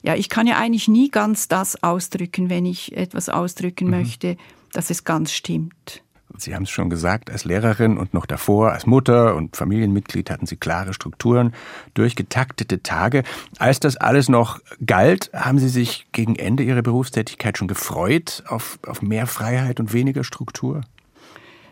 Ja, 0.03 0.15
ich 0.15 0.29
kann 0.29 0.47
ja 0.47 0.59
eigentlich 0.59 0.89
nie 0.89 1.11
ganz 1.11 1.49
das 1.49 1.83
ausdrücken, 1.83 2.51
wenn 2.51 2.67
ich 2.67 2.97
etwas 2.97 3.29
ausdrücken 3.29 3.87
mhm. 3.87 3.91
möchte, 3.91 4.37
dass 4.73 4.91
es 4.91 5.05
ganz 5.05 5.33
stimmt. 5.33 6.03
Sie 6.39 6.55
haben 6.55 6.63
es 6.63 6.71
schon 6.71 6.89
gesagt, 6.89 7.31
als 7.31 7.45
Lehrerin 7.45 7.99
und 7.99 8.15
noch 8.15 8.27
davor 8.27 8.73
als 8.73 8.87
Mutter 8.87 9.35
und 9.35 9.57
Familienmitglied 9.57 10.31
hatten 10.31 10.47
Sie 10.47 10.57
klare 10.57 10.95
Strukturen, 10.95 11.53
durchgetaktete 11.95 12.83
Tage. 12.83 13.23
Als 13.59 13.81
das 13.81 13.97
alles 13.97 14.29
noch 14.29 14.61
galt, 14.85 15.31
haben 15.35 15.59
Sie 15.59 15.69
sich 15.69 16.07
gegen 16.13 16.37
Ende 16.37 16.63
Ihrer 16.63 16.83
Berufstätigkeit 16.83 17.59
schon 17.59 17.69
gefreut 17.69 18.45
auf, 18.47 18.79
auf 18.87 19.03
mehr 19.03 19.27
Freiheit 19.27 19.79
und 19.79 19.93
weniger 19.93 20.25
Struktur? 20.25 20.83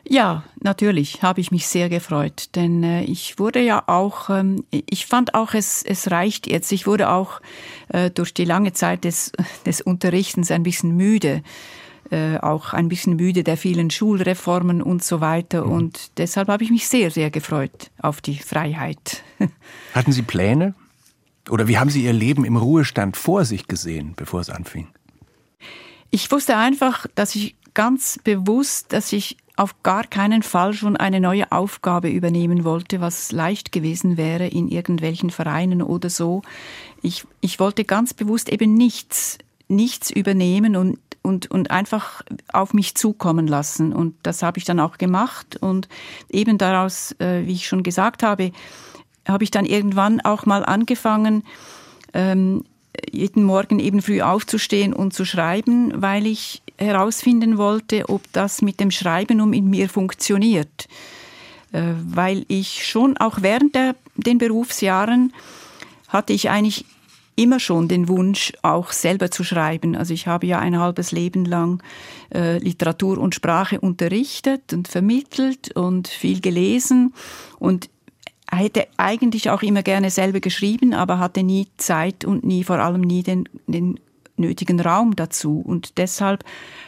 Ja, 0.08 0.44
natürlich 0.60 1.22
habe 1.22 1.40
ich 1.40 1.50
mich 1.50 1.66
sehr 1.66 1.88
gefreut, 1.88 2.54
denn 2.54 2.82
äh, 2.82 3.02
ich 3.04 3.38
wurde 3.38 3.60
ja 3.60 3.84
auch, 3.86 4.30
ähm, 4.30 4.64
ich 4.70 5.06
fand 5.06 5.34
auch, 5.34 5.54
es, 5.54 5.82
es 5.82 6.10
reicht 6.10 6.46
jetzt. 6.46 6.72
Ich 6.72 6.86
wurde 6.86 7.10
auch 7.10 7.40
äh, 7.88 8.10
durch 8.10 8.32
die 8.32 8.44
lange 8.44 8.72
Zeit 8.72 9.04
des, 9.04 9.32
des 9.66 9.80
Unterrichtens 9.80 10.50
ein 10.50 10.62
bisschen 10.62 10.96
müde, 10.96 11.42
äh, 12.10 12.38
auch 12.38 12.72
ein 12.72 12.88
bisschen 12.88 13.16
müde 13.16 13.44
der 13.44 13.56
vielen 13.56 13.90
Schulreformen 13.90 14.82
und 14.82 15.04
so 15.04 15.20
weiter. 15.20 15.66
Mhm. 15.66 15.72
Und 15.72 16.18
deshalb 16.18 16.48
habe 16.48 16.64
ich 16.64 16.70
mich 16.70 16.88
sehr, 16.88 17.10
sehr 17.10 17.30
gefreut 17.30 17.90
auf 18.00 18.20
die 18.20 18.38
Freiheit. 18.38 19.22
Hatten 19.94 20.12
Sie 20.12 20.22
Pläne? 20.22 20.74
Oder 21.48 21.68
wie 21.68 21.78
haben 21.78 21.90
Sie 21.90 22.04
Ihr 22.04 22.12
Leben 22.12 22.44
im 22.44 22.56
Ruhestand 22.56 23.16
vor 23.16 23.44
sich 23.44 23.68
gesehen, 23.68 24.14
bevor 24.16 24.40
es 24.40 24.50
anfing? 24.50 24.88
Ich 26.10 26.30
wusste 26.30 26.56
einfach, 26.56 27.06
dass 27.14 27.34
ich 27.34 27.56
ganz 27.74 28.18
bewusst, 28.24 28.92
dass 28.92 29.12
ich 29.12 29.36
auf 29.60 29.82
gar 29.82 30.04
keinen 30.04 30.42
Fall 30.42 30.72
schon 30.72 30.96
eine 30.96 31.20
neue 31.20 31.52
Aufgabe 31.52 32.08
übernehmen 32.08 32.64
wollte, 32.64 33.02
was 33.02 33.30
leicht 33.30 33.72
gewesen 33.72 34.16
wäre 34.16 34.46
in 34.46 34.68
irgendwelchen 34.68 35.28
Vereinen 35.28 35.82
oder 35.82 36.08
so. 36.08 36.40
Ich, 37.02 37.26
ich 37.42 37.60
wollte 37.60 37.84
ganz 37.84 38.14
bewusst 38.14 38.48
eben 38.48 38.72
nichts, 38.72 39.36
nichts 39.68 40.10
übernehmen 40.10 40.76
und, 40.76 40.98
und, 41.20 41.50
und 41.50 41.70
einfach 41.70 42.22
auf 42.54 42.72
mich 42.72 42.94
zukommen 42.94 43.46
lassen. 43.46 43.92
Und 43.92 44.14
das 44.22 44.42
habe 44.42 44.56
ich 44.56 44.64
dann 44.64 44.80
auch 44.80 44.96
gemacht. 44.96 45.58
Und 45.60 45.90
eben 46.30 46.56
daraus, 46.56 47.12
äh, 47.18 47.44
wie 47.44 47.52
ich 47.52 47.68
schon 47.68 47.82
gesagt 47.82 48.22
habe, 48.22 48.52
habe 49.28 49.44
ich 49.44 49.50
dann 49.50 49.66
irgendwann 49.66 50.22
auch 50.22 50.46
mal 50.46 50.64
angefangen, 50.64 51.44
ähm, 52.14 52.64
jeden 53.10 53.44
Morgen 53.44 53.78
eben 53.78 54.02
früh 54.02 54.20
aufzustehen 54.20 54.92
und 54.92 55.12
zu 55.14 55.24
schreiben, 55.24 55.92
weil 56.00 56.26
ich 56.26 56.62
herausfinden 56.78 57.58
wollte, 57.58 58.08
ob 58.08 58.22
das 58.32 58.62
mit 58.62 58.80
dem 58.80 58.90
Schreiben 58.90 59.40
um 59.40 59.52
in 59.52 59.68
mir 59.68 59.88
funktioniert. 59.88 60.88
Äh, 61.72 61.82
weil 62.04 62.44
ich 62.48 62.86
schon 62.86 63.16
auch 63.16 63.42
während 63.42 63.74
der, 63.74 63.94
den 64.16 64.38
Berufsjahren 64.38 65.32
hatte 66.08 66.32
ich 66.32 66.50
eigentlich 66.50 66.84
immer 67.36 67.60
schon 67.60 67.88
den 67.88 68.08
Wunsch, 68.08 68.52
auch 68.62 68.92
selber 68.92 69.30
zu 69.30 69.44
schreiben. 69.44 69.96
Also 69.96 70.12
ich 70.12 70.26
habe 70.26 70.46
ja 70.46 70.58
ein 70.58 70.78
halbes 70.78 71.12
Leben 71.12 71.44
lang 71.44 71.82
äh, 72.34 72.58
Literatur 72.58 73.18
und 73.18 73.34
Sprache 73.34 73.80
unterrichtet 73.80 74.72
und 74.72 74.88
vermittelt 74.88 75.74
und 75.74 76.08
viel 76.08 76.40
gelesen 76.40 77.14
und 77.58 77.88
hätte 78.56 78.86
eigentlich 78.96 79.50
auch 79.50 79.62
immer 79.62 79.82
gerne 79.82 80.10
selber 80.10 80.40
geschrieben, 80.40 80.94
aber 80.94 81.18
hatte 81.18 81.42
nie 81.42 81.68
Zeit 81.76 82.24
und 82.24 82.44
nie 82.44 82.64
vor 82.64 82.78
allem 82.78 83.00
nie 83.00 83.22
den, 83.22 83.48
den 83.66 83.98
nötigen 84.40 84.80
Raum 84.80 85.14
dazu. 85.14 85.60
Und 85.60 85.98
deshalb 85.98 86.44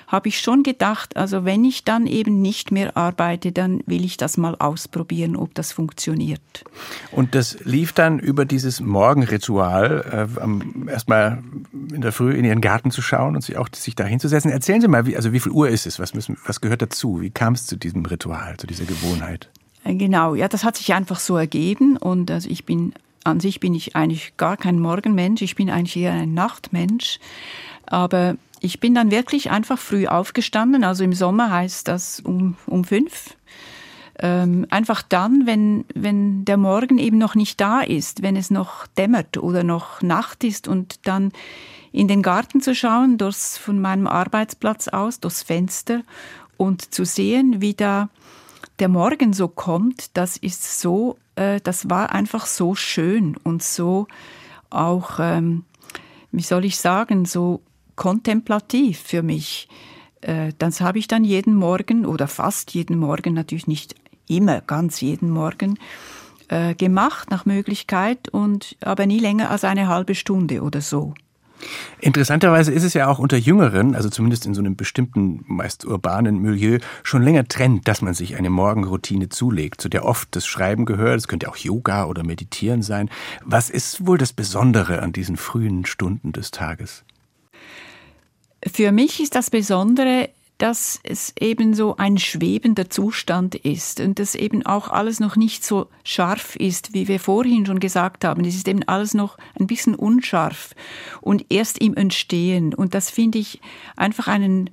habe 0.08 0.28
ich 0.28 0.40
schon 0.40 0.62
gedacht, 0.62 1.16
also 1.16 1.44
wenn 1.44 1.64
ich 1.64 1.84
dann 1.84 2.06
eben 2.06 2.42
nicht 2.42 2.72
mehr 2.72 2.96
arbeite, 2.96 3.52
dann 3.52 3.82
will 3.86 4.04
ich 4.04 4.16
das 4.16 4.36
mal 4.36 4.56
ausprobieren, 4.58 5.36
ob 5.36 5.54
das 5.54 5.72
funktioniert. 5.72 6.40
Und 7.12 7.34
das 7.34 7.58
lief 7.64 7.92
dann 7.92 8.18
über 8.18 8.44
dieses 8.44 8.80
Morgenritual, 8.80 10.28
äh, 10.36 10.90
erstmal 10.90 11.42
in 11.92 12.00
der 12.00 12.12
Früh 12.12 12.32
in 12.32 12.44
Ihren 12.44 12.60
Garten 12.60 12.90
zu 12.90 13.02
schauen 13.02 13.36
und 13.36 13.42
sich 13.42 13.56
auch 13.56 13.68
sich 13.74 13.94
da 13.94 14.04
hinzusetzen. 14.04 14.50
Erzählen 14.50 14.80
Sie 14.80 14.88
mal, 14.88 15.06
wie, 15.06 15.16
also 15.16 15.32
wie 15.32 15.40
viel 15.40 15.52
Uhr 15.52 15.68
ist 15.68 15.86
es? 15.86 15.98
Was, 15.98 16.14
müssen, 16.14 16.36
was 16.44 16.60
gehört 16.60 16.82
dazu? 16.82 17.20
Wie 17.20 17.30
kam 17.30 17.54
es 17.54 17.66
zu 17.66 17.76
diesem 17.76 18.04
Ritual, 18.04 18.56
zu 18.56 18.66
dieser 18.66 18.84
Gewohnheit? 18.84 19.50
Äh, 19.84 19.94
genau, 19.94 20.34
ja, 20.34 20.48
das 20.48 20.64
hat 20.64 20.76
sich 20.76 20.92
einfach 20.94 21.18
so 21.18 21.36
ergeben 21.36 21.96
und 21.96 22.30
also 22.30 22.48
ich 22.48 22.64
bin 22.64 22.94
an 23.24 23.40
sich 23.40 23.60
bin 23.60 23.74
ich 23.74 23.94
eigentlich 23.94 24.36
gar 24.36 24.56
kein 24.56 24.80
Morgenmensch, 24.80 25.42
ich 25.42 25.54
bin 25.54 25.70
eigentlich 25.70 25.96
eher 25.96 26.12
ein 26.12 26.34
Nachtmensch. 26.34 27.20
Aber 27.86 28.36
ich 28.60 28.80
bin 28.80 28.94
dann 28.94 29.10
wirklich 29.10 29.50
einfach 29.50 29.78
früh 29.78 30.06
aufgestanden, 30.06 30.84
also 30.84 31.04
im 31.04 31.12
Sommer 31.12 31.50
heißt 31.50 31.88
das 31.88 32.20
um, 32.20 32.56
um 32.66 32.84
fünf. 32.84 33.36
Ähm, 34.18 34.66
einfach 34.70 35.02
dann, 35.02 35.46
wenn, 35.46 35.84
wenn 35.94 36.44
der 36.44 36.56
Morgen 36.56 36.98
eben 36.98 37.18
noch 37.18 37.34
nicht 37.34 37.60
da 37.60 37.80
ist, 37.80 38.22
wenn 38.22 38.36
es 38.36 38.50
noch 38.50 38.86
dämmert 38.86 39.38
oder 39.38 39.64
noch 39.64 40.02
Nacht 40.02 40.44
ist 40.44 40.68
und 40.68 41.06
dann 41.06 41.32
in 41.92 42.08
den 42.08 42.22
Garten 42.22 42.60
zu 42.60 42.74
schauen, 42.74 43.18
durchs, 43.18 43.58
von 43.58 43.80
meinem 43.80 44.06
Arbeitsplatz 44.06 44.88
aus, 44.88 45.20
durchs 45.20 45.42
Fenster 45.42 46.02
und 46.56 46.94
zu 46.94 47.04
sehen, 47.04 47.60
wie 47.60 47.74
da 47.74 48.10
der 48.78 48.88
Morgen 48.88 49.32
so 49.32 49.48
kommt, 49.48 50.16
das 50.16 50.36
ist 50.36 50.80
so, 50.80 51.18
äh, 51.36 51.60
das 51.62 51.90
war 51.90 52.12
einfach 52.12 52.46
so 52.46 52.74
schön 52.74 53.36
und 53.36 53.62
so 53.62 54.06
auch, 54.70 55.18
ähm, 55.20 55.64
wie 56.30 56.42
soll 56.42 56.64
ich 56.64 56.78
sagen, 56.78 57.24
so 57.24 57.62
kontemplativ 57.96 58.98
für 58.98 59.22
mich. 59.22 59.68
Äh, 60.22 60.52
das 60.58 60.80
habe 60.80 60.98
ich 60.98 61.08
dann 61.08 61.24
jeden 61.24 61.54
Morgen 61.54 62.06
oder 62.06 62.28
fast 62.28 62.72
jeden 62.74 62.98
Morgen, 62.98 63.34
natürlich 63.34 63.66
nicht 63.66 63.94
immer, 64.28 64.60
ganz 64.60 65.00
jeden 65.00 65.30
Morgen, 65.30 65.78
äh, 66.48 66.74
gemacht 66.74 67.30
nach 67.30 67.44
Möglichkeit 67.44 68.28
und 68.28 68.76
aber 68.80 69.06
nie 69.06 69.18
länger 69.18 69.50
als 69.50 69.64
eine 69.64 69.88
halbe 69.88 70.14
Stunde 70.14 70.62
oder 70.62 70.80
so. 70.80 71.14
Interessanterweise 72.00 72.72
ist 72.72 72.82
es 72.82 72.94
ja 72.94 73.08
auch 73.08 73.18
unter 73.18 73.36
Jüngeren, 73.36 73.94
also 73.94 74.08
zumindest 74.08 74.46
in 74.46 74.54
so 74.54 74.60
einem 74.60 74.76
bestimmten, 74.76 75.44
meist 75.46 75.84
urbanen 75.84 76.40
Milieu, 76.40 76.78
schon 77.02 77.22
länger 77.22 77.46
trennt, 77.46 77.86
dass 77.86 78.02
man 78.02 78.14
sich 78.14 78.36
eine 78.36 78.50
Morgenroutine 78.50 79.28
zulegt, 79.28 79.80
zu 79.80 79.88
der 79.88 80.04
oft 80.04 80.34
das 80.34 80.46
Schreiben 80.46 80.84
gehört. 80.84 81.18
Es 81.18 81.28
könnte 81.28 81.48
auch 81.48 81.56
Yoga 81.56 82.06
oder 82.06 82.24
Meditieren 82.24 82.82
sein. 82.82 83.08
Was 83.44 83.70
ist 83.70 84.06
wohl 84.06 84.18
das 84.18 84.32
Besondere 84.32 85.02
an 85.02 85.12
diesen 85.12 85.36
frühen 85.36 85.86
Stunden 85.86 86.32
des 86.32 86.50
Tages? 86.50 87.04
Für 88.72 88.92
mich 88.92 89.20
ist 89.20 89.34
das 89.34 89.50
Besondere, 89.50 90.30
dass 90.62 91.00
es 91.02 91.34
eben 91.40 91.74
so 91.74 91.96
ein 91.96 92.18
schwebender 92.18 92.88
Zustand 92.88 93.56
ist 93.56 93.98
und 93.98 94.20
dass 94.20 94.36
eben 94.36 94.64
auch 94.64 94.90
alles 94.90 95.18
noch 95.18 95.34
nicht 95.34 95.64
so 95.64 95.88
scharf 96.04 96.54
ist, 96.54 96.94
wie 96.94 97.08
wir 97.08 97.18
vorhin 97.18 97.66
schon 97.66 97.80
gesagt 97.80 98.24
haben. 98.24 98.44
Es 98.44 98.54
ist 98.54 98.68
eben 98.68 98.84
alles 98.84 99.12
noch 99.12 99.38
ein 99.58 99.66
bisschen 99.66 99.96
unscharf 99.96 100.76
und 101.20 101.46
erst 101.48 101.78
im 101.78 101.96
Entstehen. 101.96 102.74
Und 102.74 102.94
das 102.94 103.10
finde 103.10 103.38
ich 103.38 103.60
einfach 103.96 104.28
einen, 104.28 104.70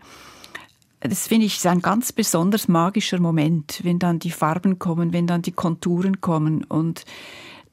das 1.00 1.28
finde 1.28 1.48
ich 1.48 1.68
ein 1.68 1.82
ganz 1.82 2.14
besonders 2.14 2.68
magischer 2.68 3.20
Moment, 3.20 3.80
wenn 3.82 3.98
dann 3.98 4.20
die 4.20 4.30
Farben 4.30 4.78
kommen, 4.78 5.12
wenn 5.12 5.26
dann 5.26 5.42
die 5.42 5.54
Konturen 5.54 6.22
kommen 6.22 6.66
und 6.66 7.04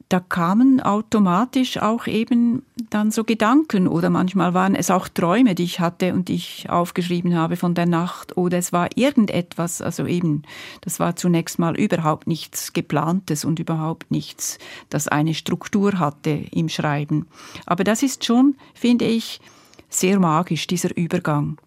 da 0.09 0.21
kamen 0.21 0.79
automatisch 0.79 1.77
auch 1.77 2.07
eben 2.07 2.63
dann 2.89 3.11
so 3.11 3.25
Gedanken 3.25 3.87
oder 3.87 4.09
manchmal 4.09 4.53
waren 4.53 4.73
es 4.73 4.89
auch 4.89 5.09
Träume, 5.09 5.53
die 5.53 5.63
ich 5.63 5.81
hatte 5.81 6.13
und 6.13 6.29
die 6.29 6.35
ich 6.35 6.69
aufgeschrieben 6.69 7.35
habe 7.35 7.57
von 7.57 7.73
der 7.73 7.87
Nacht 7.87 8.37
oder 8.37 8.57
es 8.57 8.71
war 8.71 8.87
irgendetwas, 8.95 9.81
also 9.81 10.05
eben, 10.05 10.43
das 10.81 11.01
war 11.01 11.17
zunächst 11.17 11.59
mal 11.59 11.77
überhaupt 11.77 12.27
nichts 12.27 12.71
geplantes 12.71 13.43
und 13.43 13.59
überhaupt 13.59 14.09
nichts, 14.09 14.59
das 14.89 15.09
eine 15.09 15.33
Struktur 15.33 15.99
hatte 15.99 16.45
im 16.51 16.69
Schreiben. 16.69 17.27
Aber 17.65 17.83
das 17.83 18.01
ist 18.01 18.23
schon, 18.23 18.55
finde 18.73 19.05
ich, 19.05 19.41
sehr 19.89 20.19
magisch, 20.19 20.67
dieser 20.67 20.95
Übergang. 20.95 21.57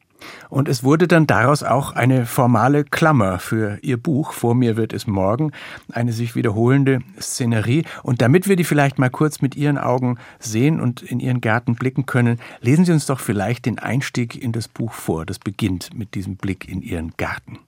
Und 0.49 0.69
es 0.69 0.83
wurde 0.85 1.09
dann 1.09 1.27
daraus 1.27 1.63
auch 1.63 1.93
eine 1.93 2.27
formale 2.27 2.85
Klammer 2.85 3.39
für 3.39 3.79
Ihr 3.83 3.97
Buch. 3.97 4.33
Vor 4.33 4.55
mir 4.55 4.77
wird 4.77 4.93
es 4.93 5.07
morgen. 5.07 5.53
Eine 5.93 6.13
sich 6.13 6.35
wiederholende 6.35 7.01
Szenerie. 7.21 7.85
Und 8.03 8.21
damit 8.23 8.49
wir 8.49 8.57
die 8.57 8.65
vielleicht 8.65 8.99
mal 8.99 9.11
kurz 9.11 9.41
mit 9.43 9.57
Ihren 9.57 9.79
Augen 9.79 10.19
sehen 10.39 10.81
und 10.81 11.03
in 11.03 11.21
Ihren 11.21 11.41
Garten 11.41 11.75
blicken 11.75 12.07
können, 12.07 12.41
lesen 12.61 12.85
Sie 12.85 12.93
uns 12.93 13.07
doch 13.07 13.21
vielleicht 13.21 13.67
den 13.67 13.79
Einstieg 13.79 14.41
in 14.41 14.53
das 14.53 14.69
Buch 14.69 14.93
vor. 14.93 15.27
Das 15.27 15.39
beginnt 15.39 15.95
mit 15.95 16.15
diesem 16.15 16.37
Blick 16.37 16.69
in 16.69 16.83
Ihren 16.83 17.13
Garten. 17.17 17.59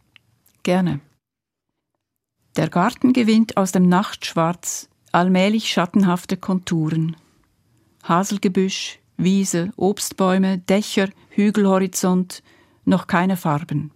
Gerne. 0.63 1.01
Der 2.57 2.69
Garten 2.69 3.13
gewinnt 3.13 3.57
aus 3.57 3.73
dem 3.73 3.89
Nachtschwarz 3.89 4.89
allmählich 5.11 5.71
schattenhafte 5.71 6.37
Konturen. 6.37 7.17
Haselgebüsch, 8.03 8.99
Wiese, 9.17 9.73
Obstbäume, 9.77 10.59
Dächer, 10.59 11.09
Hügelhorizont, 11.31 12.43
noch 12.85 13.07
keine 13.07 13.37
Farben. 13.37 13.93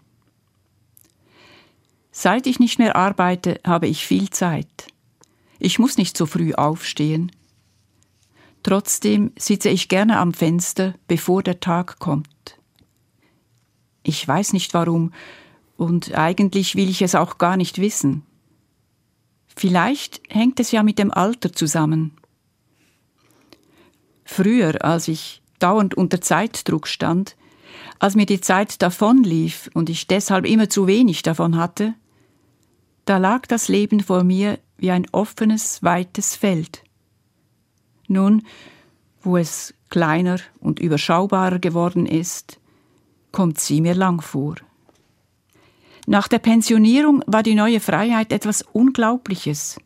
Seit 2.11 2.47
ich 2.47 2.59
nicht 2.59 2.79
mehr 2.79 2.97
arbeite, 2.97 3.61
habe 3.67 3.87
ich 3.87 4.07
viel 4.07 4.31
Zeit. 4.31 4.87
Ich 5.59 5.79
muss 5.79 5.99
nicht 5.99 6.17
so 6.17 6.27
früh 6.27 6.55
aufstehen. 6.55 7.33
Trotzdem 8.63 9.33
sitze 9.39 9.69
ich 9.69 9.89
gerne 9.89 10.19
am 10.19 10.33
Fenster, 10.33 10.95
bevor 11.09 11.43
der 11.43 11.61
Tag 11.61 11.99
kommt. 11.99 12.59
Ich 14.03 14.27
weiß 14.27 14.53
nicht 14.53 14.73
warum, 14.75 15.13
und 15.77 16.15
eigentlich 16.15 16.75
will 16.75 16.89
ich 16.89 17.03
es 17.03 17.15
auch 17.15 17.39
gar 17.39 17.57
nicht 17.57 17.79
wissen. 17.81 18.23
Vielleicht 19.47 20.23
hängt 20.29 20.59
es 20.61 20.71
ja 20.71 20.83
mit 20.83 20.99
dem 20.99 21.11
Alter 21.11 21.53
zusammen. 21.53 22.17
Früher, 24.27 24.85
als 24.85 25.09
ich 25.09 25.41
dauernd 25.59 25.95
unter 25.95 26.21
Zeitdruck 26.21 26.87
stand, 26.87 27.37
Als 27.99 28.15
mir 28.15 28.27
die 28.27 28.41
Zeit 28.41 28.83
davonlief 28.83 29.71
und 29.73 29.89
ich 29.89 30.07
deshalb 30.07 30.45
immer 30.47 30.69
zu 30.69 30.87
wenig 30.87 31.23
davon 31.23 31.57
hatte, 31.57 31.95
da 33.07 33.17
lag 33.17 33.47
das 33.47 33.69
Leben 33.69 34.01
vor 34.01 34.23
mir 34.23 34.59
wie 34.77 34.91
ein 34.91 35.07
offenes, 35.13 35.83
weites 35.83 36.37
Feld. 36.37 36.83
Nun, 38.09 38.43
wo 39.23 39.37
es 39.37 39.73
kleiner 39.89 40.39
und 40.61 40.79
überschaubarer 40.79 41.59
geworden 41.59 42.05
ist, 42.05 42.59
kommt 43.33 43.59
sie 43.59 43.81
mir 43.81 43.95
lang 43.95 44.21
vor. 44.21 44.57
Nach 46.07 46.29
der 46.29 46.39
Pensionierung 46.39 47.23
war 47.27 47.43
die 47.43 47.55
neue 47.55 47.81
Freiheit 47.81 48.33
etwas 48.33 48.63
Unglaubliches. 48.63 49.79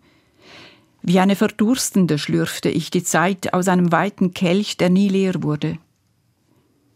Wie 1.03 1.19
eine 1.19 1.37
Verdurstende 1.37 2.19
schlürfte 2.19 2.69
ich 2.69 2.91
die 2.91 3.03
Zeit 3.03 3.55
aus 3.55 3.69
einem 3.69 3.91
weiten 3.91 4.35
Kelch, 4.35 4.77
der 4.77 4.91
nie 4.91 5.09
leer 5.09 5.43
wurde. 5.43 5.79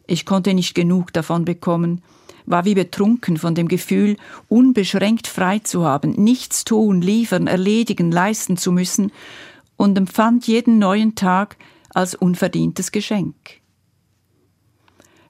Ich 0.06 0.26
konnte 0.26 0.52
nicht 0.52 0.74
genug 0.74 1.12
davon 1.12 1.44
bekommen, 1.44 2.02
war 2.46 2.64
wie 2.64 2.74
betrunken 2.74 3.38
von 3.38 3.54
dem 3.54 3.68
Gefühl, 3.68 4.16
unbeschränkt 4.48 5.26
frei 5.26 5.60
zu 5.60 5.84
haben, 5.84 6.12
nichts 6.12 6.64
tun, 6.64 7.00
liefern, 7.00 7.46
erledigen, 7.46 8.10
leisten 8.10 8.58
zu 8.58 8.70
müssen 8.70 9.12
und 9.76 9.96
empfand 9.96 10.46
jeden 10.46 10.78
neuen 10.78 11.14
Tag 11.14 11.56
als 11.94 12.14
unverdientes 12.14 12.92
Geschenk. 12.92 13.34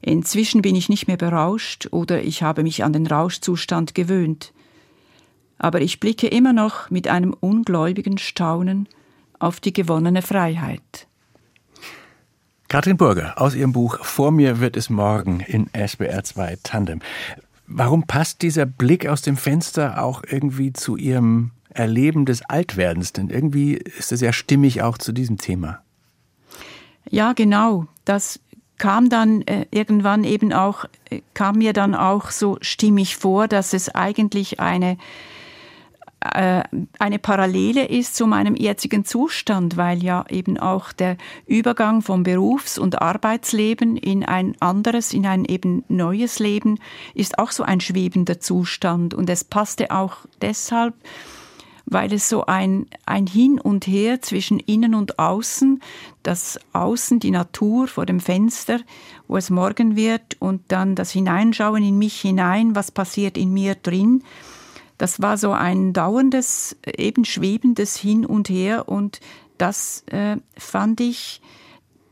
Inzwischen 0.00 0.61
bin 0.61 0.75
ich 0.75 0.88
nicht 0.88 1.07
mehr 1.07 1.16
berauscht 1.16 1.88
oder 1.93 2.23
ich 2.23 2.43
habe 2.43 2.62
mich 2.62 2.85
an 2.85 2.93
den 2.93 3.07
Rauschzustand 3.07 3.95
gewöhnt. 3.95 4.52
Aber 5.59 5.81
ich 5.81 6.01
blicke 6.01 6.27
immer 6.29 6.53
noch 6.53 6.91
mit 6.91 7.09
einem 7.09 7.33
ungläubigen 7.33 8.19
Staunen 8.19 8.89
auf 9.39 9.61
die 9.61 9.73
gewonnene 9.73 10.23
Freiheit. 10.23 11.07
Katrin 12.69 12.97
Burger 12.97 13.41
aus 13.41 13.55
ihrem 13.55 13.73
Buch 13.73 14.05
Vor 14.05 14.33
mir 14.33 14.59
wird 14.59 14.77
es 14.77 14.91
morgen 14.91 15.41
in 15.41 15.69
SBR 15.73 16.25
2 16.25 16.59
Tandem. 16.63 17.01
Warum 17.67 18.07
passt 18.07 18.43
dieser 18.43 18.67
Blick 18.67 19.07
aus 19.07 19.23
dem 19.23 19.37
Fenster 19.37 20.03
auch 20.03 20.23
irgendwie 20.29 20.73
zu 20.73 20.97
ihrem 20.97 21.53
Erleben 21.71 22.25
des 22.25 22.43
Altwerdens? 22.43 23.13
Denn 23.13 23.31
irgendwie 23.31 23.75
ist 23.75 24.13
es 24.13 24.21
ja 24.21 24.33
stimmig 24.33 24.83
auch 24.83 24.99
zu 24.99 25.13
diesem 25.13 25.39
Thema. 25.39 25.81
Ja, 27.09 27.33
genau. 27.33 27.87
Das 28.05 28.41
kam 28.79 29.09
dann 29.09 29.43
äh, 29.43 29.67
irgendwann 29.71 30.25
eben 30.25 30.53
auch, 30.53 30.85
äh, 31.11 31.21
kam 31.33 31.59
mir 31.59 31.73
dann 31.73 31.95
auch 31.95 32.31
so 32.31 32.59
stimmig 32.61 33.17
vor, 33.17 33.47
dass 33.49 33.73
es 33.73 33.95
eigentlich 33.95 34.61
eine 34.61 34.99
eine 36.25 37.19
Parallele 37.19 37.85
ist 37.85 38.16
zu 38.16 38.26
meinem 38.26 38.57
jetzigen 38.57 39.04
Zustand, 39.04 39.76
weil 39.76 40.02
ja 40.02 40.25
eben 40.31 40.59
auch 40.59 40.93
der 40.93 41.19
Übergang 41.47 42.00
vom 42.00 42.23
Berufs- 42.23 42.78
und 42.78 43.02
Arbeitsleben 43.02 43.99
in 43.99 44.25
ein 44.25 44.57
anderes, 44.61 45.12
in 45.12 45.26
ein 45.26 45.45
eben 45.45 45.85
neues 45.88 46.38
Leben 46.38 46.78
ist 47.14 47.38
auch 47.38 47.50
so 47.50 47.62
ein 47.62 47.81
schwebender 47.81 48.40
Zustand. 48.40 49.12
Und 49.12 49.28
es 49.28 49.45
passte 49.45 49.90
auch 49.90 50.16
deshalb, 50.40 50.95
weil 51.85 52.11
es 52.14 52.31
so 52.31 52.47
ein, 52.47 52.87
ein 53.04 53.26
Hin 53.26 53.61
und 53.61 53.87
Her 53.87 54.23
zwischen 54.23 54.59
innen 54.61 54.95
und 54.95 55.19
außen, 55.19 55.83
das 56.23 56.59
Außen, 56.73 57.21
die 57.21 57.33
Natur 57.33 57.87
vor 57.87 58.07
dem 58.07 58.21
Fenster, 58.21 58.81
wo 59.28 59.37
es 59.37 59.50
morgen 59.50 59.95
wird, 59.95 60.40
und 60.40 60.62
dann 60.69 60.95
das 60.95 61.11
Hineinschauen 61.11 61.85
in 61.85 61.99
mich 61.99 62.19
hinein, 62.19 62.75
was 62.75 62.90
passiert 62.90 63.37
in 63.37 63.52
mir 63.52 63.75
drin, 63.75 64.23
das 64.99 65.21
war 65.21 65.37
so 65.37 65.53
ein 65.53 65.93
dauerndes, 65.93 66.77
eben 66.97 67.25
schwebendes 67.25 67.97
Hin 67.97 68.25
und 68.25 68.49
Her 68.49 68.89
und 68.89 69.21
das 69.59 70.05
äh, 70.09 70.37
fand 70.57 71.01
ich, 71.01 71.41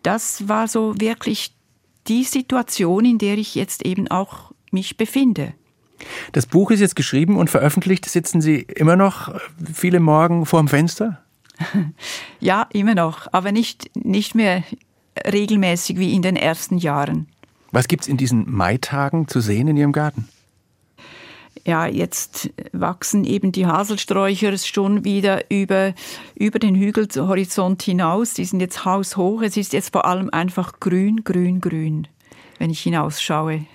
das 0.03 0.49
war 0.49 0.69
so 0.69 0.95
wirklich 0.99 1.55
die 2.09 2.25
Situation, 2.25 3.05
in 3.05 3.19
der 3.19 3.39
ich 3.39 3.55
jetzt 3.55 3.85
eben 3.85 4.09
auch 4.09 4.53
mich 4.71 4.97
befinde. 4.97 5.55
Das 6.33 6.47
Buch 6.47 6.71
ist 6.71 6.81
jetzt 6.81 6.97
geschrieben 6.97 7.37
und 7.37 7.51
veröffentlicht. 7.51 8.07
Sitzen 8.07 8.41
Sie 8.41 8.57
immer 8.57 8.97
noch 8.97 9.39
viele 9.73 10.01
Morgen 10.01 10.47
vor 10.47 10.61
dem 10.61 10.69
Fenster? 10.69 11.23
Ja, 12.41 12.67
immer 12.73 12.97
noch, 12.97 13.33
aber 13.33 13.53
nicht, 13.53 13.95
nicht 13.95 14.35
mehr 14.35 14.65
regelmäßig 15.25 15.97
wie 15.97 16.13
in 16.13 16.23
den 16.23 16.35
ersten 16.35 16.77
Jahren. 16.77 17.29
Was 17.71 17.87
gibt 17.87 18.03
es 18.03 18.09
in 18.09 18.17
diesen 18.17 18.51
Maitagen 18.51 19.29
zu 19.29 19.41
sehen 19.41 19.69
in 19.69 19.77
Ihrem 19.77 19.93
Garten? 19.93 20.29
Ja, 21.65 21.87
jetzt 21.87 22.51
wachsen 22.73 23.25
eben 23.25 23.53
die 23.53 23.67
Haselsträucher 23.67 24.57
schon 24.59 25.05
wieder 25.05 25.51
über, 25.51 25.95
über 26.35 26.59
den 26.59 26.75
Hügelhorizont 26.75 27.83
hinaus. 27.83 28.35
Die 28.35 28.45
sind 28.45 28.61
jetzt 28.61 28.85
haushoch. 28.85 29.43
Es 29.43 29.57
ist 29.57 29.73
jetzt 29.73 29.93
vor 29.93 30.05
allem 30.05 30.29
einfach 30.31 30.81
grün, 30.81 31.23
grün, 31.23 31.61
grün, 31.61 32.09
wenn 32.59 32.71
ich 32.71 32.81
hinausschaue. 32.81 33.67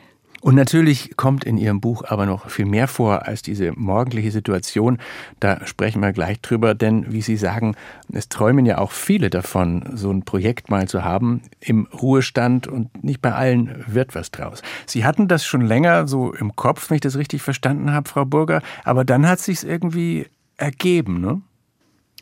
Und 0.42 0.56
natürlich 0.56 1.18
kommt 1.18 1.44
in 1.44 1.58
Ihrem 1.58 1.82
Buch 1.82 2.04
aber 2.08 2.26
noch 2.26 2.50
viel 2.50 2.66
mehr 2.66 2.88
vor 2.88 3.28
als 3.28 3.42
diese 3.42 3.72
morgendliche 3.76 4.32
Situation. 4.32 5.00
Da 5.40 5.66
sprechen 5.66 6.02
wir 6.02 6.14
gleich 6.14 6.42
drüber, 6.42 6.76
denn 6.76 7.12
wie 7.12 7.22
Sie 7.22 7.38
sagen, 7.38 7.76
es 8.12 8.30
träumen 8.30 8.66
ja 8.66 8.78
auch 8.78 8.92
viele 8.92 9.30
davon, 9.30 9.84
so 9.94 10.12
ein 10.12 10.24
Projekt 10.24 10.70
mal 10.70 10.88
zu 10.88 11.04
haben 11.04 11.42
im 11.60 11.88
Ruhestand 11.88 12.68
und 12.68 13.04
nicht 13.04 13.22
bei 13.22 13.34
allen 13.34 13.84
wird 13.88 14.14
was 14.16 14.32
draus. 14.32 14.62
Sie 14.86 15.06
hatten 15.06 15.28
das 15.28 15.46
schon 15.46 15.62
länger 15.62 16.08
so 16.08 16.34
im 16.34 16.56
Kopf, 16.56 16.90
wenn 16.90 16.96
ich 16.96 17.02
das 17.02 17.18
richtig 17.18 17.42
verstanden 17.42 17.92
habe, 17.92 18.08
Frau 18.08 18.26
Burger, 18.26 18.62
aber 18.84 19.04
dann 19.04 19.28
hat 19.28 19.40
sich's 19.40 19.64
irgendwie 19.64 20.28
ergeben, 20.58 21.20
ne? 21.22 21.42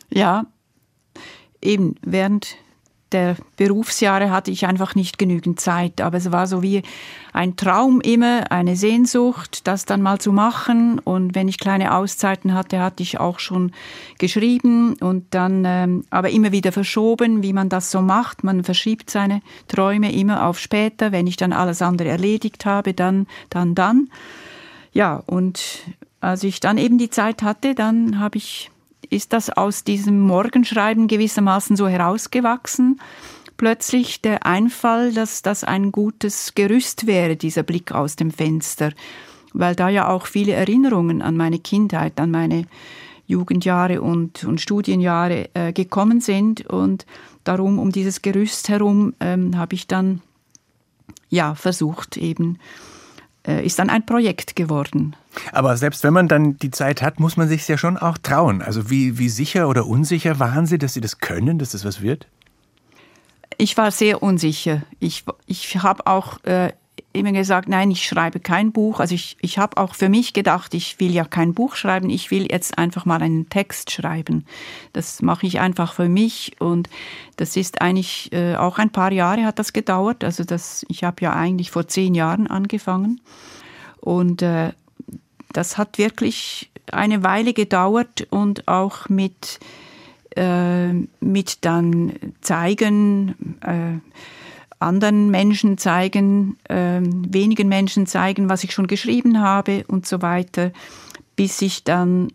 Ja, 0.08 0.46
eben 1.60 1.96
während 2.02 2.56
der 3.12 3.36
Berufsjahre 3.56 4.30
hatte 4.30 4.50
ich 4.50 4.66
einfach 4.66 4.94
nicht 4.94 5.18
genügend 5.18 5.60
Zeit. 5.60 6.00
Aber 6.00 6.18
es 6.18 6.32
war 6.32 6.46
so 6.46 6.62
wie 6.62 6.82
ein 7.32 7.56
Traum 7.56 8.00
immer, 8.00 8.50
eine 8.50 8.76
Sehnsucht, 8.76 9.66
das 9.66 9.84
dann 9.84 10.02
mal 10.02 10.18
zu 10.18 10.32
machen. 10.32 10.98
Und 10.98 11.34
wenn 11.34 11.48
ich 11.48 11.58
kleine 11.58 11.94
Auszeiten 11.94 12.52
hatte, 12.52 12.80
hatte 12.80 13.02
ich 13.02 13.20
auch 13.20 13.38
schon 13.38 13.72
geschrieben 14.18 14.94
und 14.94 15.26
dann 15.30 15.64
ähm, 15.64 16.04
aber 16.10 16.30
immer 16.30 16.50
wieder 16.50 16.72
verschoben, 16.72 17.42
wie 17.42 17.52
man 17.52 17.68
das 17.68 17.90
so 17.90 18.00
macht. 18.00 18.42
Man 18.42 18.64
verschiebt 18.64 19.08
seine 19.08 19.40
Träume 19.68 20.12
immer 20.12 20.46
auf 20.46 20.58
später. 20.58 21.12
Wenn 21.12 21.26
ich 21.26 21.36
dann 21.36 21.52
alles 21.52 21.82
andere 21.82 22.08
erledigt 22.08 22.66
habe, 22.66 22.92
dann, 22.92 23.26
dann, 23.50 23.74
dann. 23.74 24.08
Ja, 24.92 25.22
und 25.26 25.84
als 26.20 26.42
ich 26.42 26.58
dann 26.58 26.78
eben 26.78 26.98
die 26.98 27.10
Zeit 27.10 27.42
hatte, 27.42 27.74
dann 27.74 28.18
habe 28.18 28.38
ich 28.38 28.70
ist 29.10 29.32
das 29.32 29.50
aus 29.50 29.84
diesem 29.84 30.20
Morgenschreiben 30.20 31.08
gewissermaßen 31.08 31.76
so 31.76 31.88
herausgewachsen. 31.88 33.00
Plötzlich 33.56 34.20
der 34.20 34.44
Einfall, 34.44 35.12
dass 35.12 35.42
das 35.42 35.64
ein 35.64 35.92
gutes 35.92 36.54
Gerüst 36.54 37.06
wäre, 37.06 37.36
dieser 37.36 37.62
Blick 37.62 37.92
aus 37.92 38.16
dem 38.16 38.30
Fenster, 38.30 38.92
weil 39.52 39.74
da 39.74 39.88
ja 39.88 40.08
auch 40.08 40.26
viele 40.26 40.52
Erinnerungen 40.52 41.22
an 41.22 41.36
meine 41.36 41.58
Kindheit, 41.58 42.20
an 42.20 42.30
meine 42.30 42.66
Jugendjahre 43.26 44.02
und, 44.02 44.44
und 44.44 44.60
Studienjahre 44.60 45.48
äh, 45.54 45.72
gekommen 45.72 46.20
sind 46.20 46.66
und 46.66 47.06
darum 47.44 47.78
um 47.78 47.92
dieses 47.92 48.22
Gerüst 48.22 48.68
herum 48.68 49.14
ähm, 49.20 49.56
habe 49.56 49.74
ich 49.74 49.86
dann 49.86 50.20
ja 51.28 51.54
versucht 51.54 52.16
eben 52.16 52.58
ist 53.46 53.78
dann 53.78 53.90
ein 53.90 54.04
Projekt 54.04 54.56
geworden. 54.56 55.16
Aber 55.52 55.76
selbst 55.76 56.02
wenn 56.04 56.12
man 56.12 56.28
dann 56.28 56.56
die 56.58 56.70
Zeit 56.70 57.02
hat, 57.02 57.20
muss 57.20 57.36
man 57.36 57.48
sich 57.48 57.66
ja 57.68 57.78
schon 57.78 57.96
auch 57.96 58.18
trauen. 58.18 58.62
Also 58.62 58.90
wie, 58.90 59.18
wie 59.18 59.28
sicher 59.28 59.68
oder 59.68 59.86
unsicher 59.86 60.38
waren 60.38 60.66
Sie, 60.66 60.78
dass 60.78 60.94
Sie 60.94 61.00
das 61.00 61.18
können, 61.18 61.58
dass 61.58 61.70
das 61.70 61.84
was 61.84 62.00
wird? 62.00 62.26
Ich 63.58 63.76
war 63.76 63.90
sehr 63.90 64.22
unsicher. 64.22 64.82
Ich, 64.98 65.24
ich 65.46 65.76
habe 65.82 66.06
auch 66.06 66.42
äh, 66.44 66.72
immer 67.12 67.32
gesagt, 67.32 67.68
nein, 67.68 67.90
ich 67.90 68.06
schreibe 68.06 68.40
kein 68.40 68.72
Buch. 68.72 69.00
Also 69.00 69.14
ich, 69.14 69.36
ich 69.40 69.58
habe 69.58 69.76
auch 69.76 69.94
für 69.94 70.08
mich 70.08 70.32
gedacht, 70.32 70.74
ich 70.74 71.00
will 71.00 71.12
ja 71.12 71.24
kein 71.24 71.54
Buch 71.54 71.74
schreiben, 71.74 72.10
ich 72.10 72.30
will 72.30 72.50
jetzt 72.50 72.78
einfach 72.78 73.04
mal 73.04 73.22
einen 73.22 73.48
Text 73.48 73.90
schreiben. 73.90 74.44
Das 74.92 75.22
mache 75.22 75.46
ich 75.46 75.60
einfach 75.60 75.94
für 75.94 76.08
mich 76.08 76.56
und 76.60 76.88
das 77.36 77.56
ist 77.56 77.80
eigentlich 77.80 78.32
äh, 78.32 78.56
auch 78.56 78.78
ein 78.78 78.90
paar 78.90 79.12
Jahre 79.12 79.44
hat 79.44 79.58
das 79.58 79.72
gedauert. 79.72 80.24
Also 80.24 80.44
das, 80.44 80.84
ich 80.88 81.04
habe 81.04 81.22
ja 81.22 81.32
eigentlich 81.32 81.70
vor 81.70 81.88
zehn 81.88 82.14
Jahren 82.14 82.46
angefangen 82.46 83.20
und 84.00 84.42
äh, 84.42 84.72
das 85.52 85.78
hat 85.78 85.98
wirklich 85.98 86.70
eine 86.92 87.24
Weile 87.24 87.52
gedauert 87.52 88.26
und 88.30 88.68
auch 88.68 89.08
mit 89.08 89.58
äh, 90.36 90.92
mit 91.20 91.64
dann 91.64 92.12
zeigen 92.42 93.34
äh, 93.62 93.98
anderen 94.78 95.30
Menschen 95.30 95.78
zeigen, 95.78 96.58
äh, 96.68 97.00
wenigen 97.00 97.68
Menschen 97.68 98.06
zeigen, 98.06 98.48
was 98.48 98.64
ich 98.64 98.72
schon 98.72 98.86
geschrieben 98.86 99.40
habe 99.40 99.84
und 99.88 100.06
so 100.06 100.22
weiter, 100.22 100.72
bis 101.34 101.62
ich 101.62 101.84
dann 101.84 102.28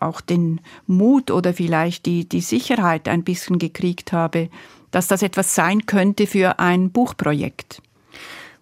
auch 0.00 0.20
den 0.20 0.60
Mut 0.86 1.30
oder 1.30 1.54
vielleicht 1.54 2.06
die, 2.06 2.28
die 2.28 2.40
Sicherheit 2.40 3.08
ein 3.08 3.24
bisschen 3.24 3.58
gekriegt 3.58 4.12
habe, 4.12 4.48
dass 4.90 5.08
das 5.08 5.22
etwas 5.22 5.54
sein 5.54 5.86
könnte 5.86 6.26
für 6.26 6.58
ein 6.58 6.90
Buchprojekt. 6.90 7.82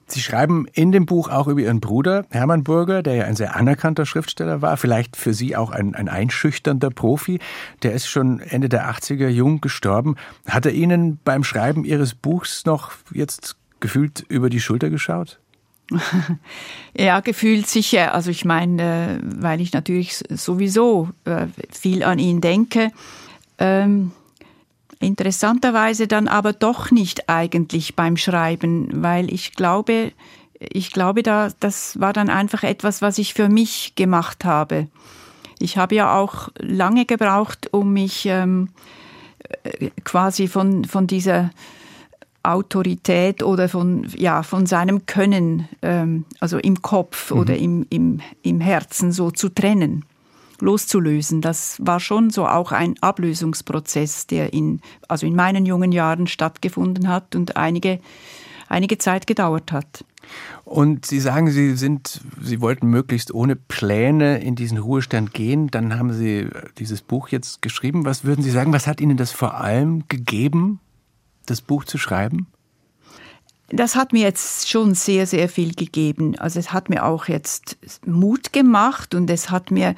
Sie 0.07 0.21
schreiben 0.21 0.67
in 0.73 0.93
dem 0.93 1.07
Buch 1.07 1.29
auch 1.29 1.49
über 1.49 1.61
Ihren 1.61 1.81
Bruder 1.81 2.27
Hermann 2.31 2.63
Burger, 2.63 3.03
der 3.03 3.15
ja 3.15 3.25
ein 3.25 3.37
sehr 3.37 3.57
anerkannter 3.57 4.07
Schriftsteller 4.07 4.61
war, 4.61 4.77
vielleicht 4.77 5.17
für 5.17 5.33
Sie 5.33 5.57
auch 5.57 5.71
ein, 5.71 5.95
ein 5.95 6.09
einschüchternder 6.09 6.91
Profi. 6.91 7.39
Der 7.83 7.93
ist 7.93 8.07
schon 8.07 8.41
Ende 8.41 8.69
der 8.69 8.91
80er 8.91 9.29
jung 9.29 9.61
gestorben. 9.61 10.17
Hat 10.47 10.67
er 10.67 10.73
Ihnen 10.73 11.19
beim 11.25 11.43
Schreiben 11.45 11.85
Ihres 11.85 12.15
Buchs 12.15 12.67
noch 12.67 12.93
jetzt 13.13 13.57
gefühlt 13.81 14.25
über 14.29 14.51
die 14.51 14.61
Schulter 14.61 14.91
geschaut? 14.91 15.41
ja, 16.97 17.21
gefühlt 17.21 17.67
sicher. 17.67 18.15
Also 18.15 18.31
ich 18.31 18.45
meine, 18.45 19.21
äh, 19.23 19.43
weil 19.43 19.61
ich 19.61 19.73
natürlich 19.73 20.23
sowieso 20.31 21.11
äh, 21.25 21.47
viel 21.71 22.03
an 22.03 22.19
ihn 22.19 22.41
denke. 22.41 22.91
Ähm, 23.59 24.13
interessanterweise 25.01 26.07
dann 26.07 26.29
aber 26.29 26.53
doch 26.53 26.91
nicht 26.91 27.29
eigentlich 27.29 27.97
beim 27.97 28.17
Schreiben, 28.17 29.03
weil 29.03 29.33
ich 29.33 29.55
glaube, 29.55 30.13
ich 30.59 30.93
glaube, 30.93 31.23
da, 31.23 31.49
das 31.61 32.01
war 32.01 32.13
dann 32.13 32.31
einfach 32.31 32.63
etwas, 32.63 33.03
was 33.03 33.19
ich 33.19 33.35
für 33.35 33.49
mich 33.49 33.95
gemacht 33.95 34.45
habe. 34.45 34.89
Ich 35.59 35.77
habe 35.77 35.95
ja 35.95 36.17
auch 36.19 36.49
lange 36.59 37.07
gebraucht, 37.07 37.73
um 37.73 37.93
mich 37.93 38.27
ähm, 38.27 38.71
äh, 39.63 39.91
quasi 40.05 40.49
von, 40.49 40.85
von 40.85 41.07
dieser 41.07 41.51
Autorität 42.43 43.43
oder 43.43 43.69
von, 43.69 44.07
ja, 44.17 44.43
von 44.43 44.67
seinem 44.67 45.07
Können, 45.07 45.69
ähm, 45.83 46.25
also 46.41 46.59
im 46.59 46.83
Kopf 46.83 47.31
mhm. 47.31 47.39
oder 47.39 47.57
im, 47.57 47.87
im, 47.91 48.21
im 48.43 48.61
Herzen 48.61 49.13
so 49.13 49.31
zu 49.31 49.49
trennen, 49.49 50.05
loszulösen. 50.61 51.41
Das 51.41 51.77
war 51.81 52.01
schon 52.01 52.31
so 52.31 52.47
auch 52.47 52.73
ein 52.73 52.95
Ablösungsprozess, 53.01 54.27
der 54.27 54.53
in, 54.53 54.81
also 55.09 55.27
in 55.27 55.35
meinen 55.35 55.67
jungen 55.67 55.93
Jahren 55.93 56.27
stattgefunden 56.27 57.09
hat 57.09 57.35
und 57.35 57.57
einige, 57.57 58.01
einige 58.69 58.99
Zeit 58.99 59.27
gedauert 59.27 59.73
hat. 59.73 60.05
Und 60.65 61.07
Sie 61.07 61.21
sagen, 61.21 61.51
Sie 61.51 61.77
sind, 61.77 62.23
Sie 62.41 62.61
wollten 62.61 62.89
möglichst 62.89 63.33
ohne 63.35 63.57
Pläne 63.57 64.43
in 64.43 64.55
diesen 64.55 64.79
Ruhestand 64.79 65.35
gehen. 65.35 65.69
Dann 65.71 65.99
haben 65.99 66.13
Sie 66.13 66.49
dieses 66.79 67.03
Buch 67.03 67.29
jetzt 67.29 67.63
geschrieben. 67.63 68.05
Was 68.05 68.25
würden 68.25 68.43
Sie 68.43 68.51
sagen, 68.51 68.73
was 68.73 68.87
hat 68.87 69.01
Ihnen 69.01 69.17
das 69.17 69.31
vor 69.31 69.61
allem 69.61 70.05
gegeben, 70.09 70.81
das 71.47 71.61
Buch 71.61 71.85
zu 71.85 71.99
schreiben? 71.99 72.47
Das 73.69 73.97
hat 73.97 74.13
mir 74.13 74.23
jetzt 74.23 74.69
schon 74.69 74.95
sehr, 74.95 75.27
sehr 75.27 75.49
viel 75.49 75.75
gegeben. 75.75 76.39
Also 76.39 76.59
es 76.59 76.73
hat 76.73 76.91
mir 76.91 77.05
auch 77.05 77.29
jetzt 77.29 77.79
Mut 78.07 78.53
gemacht 78.53 79.15
und 79.15 79.29
es 79.31 79.51
hat 79.51 79.71
mir 79.71 79.95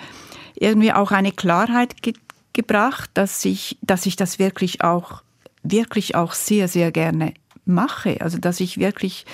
irgendwie 0.56 0.92
auch 0.92 1.12
eine 1.12 1.32
Klarheit 1.32 2.02
ge 2.02 2.14
gebracht, 2.52 3.10
dass 3.12 3.44
ich, 3.44 3.76
dass 3.82 4.06
ich 4.06 4.16
das 4.16 4.38
wirklich 4.38 4.82
auch, 4.82 5.22
wirklich 5.62 6.14
auch 6.14 6.32
sehr, 6.32 6.68
sehr 6.68 6.90
gerne 6.90 7.34
mache. 7.66 8.18
Also 8.22 8.38
dass 8.38 8.60
ich 8.60 8.78
wirklich 8.78 9.26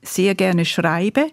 sehr 0.00 0.36
gerne 0.36 0.64
schreibe, 0.64 1.26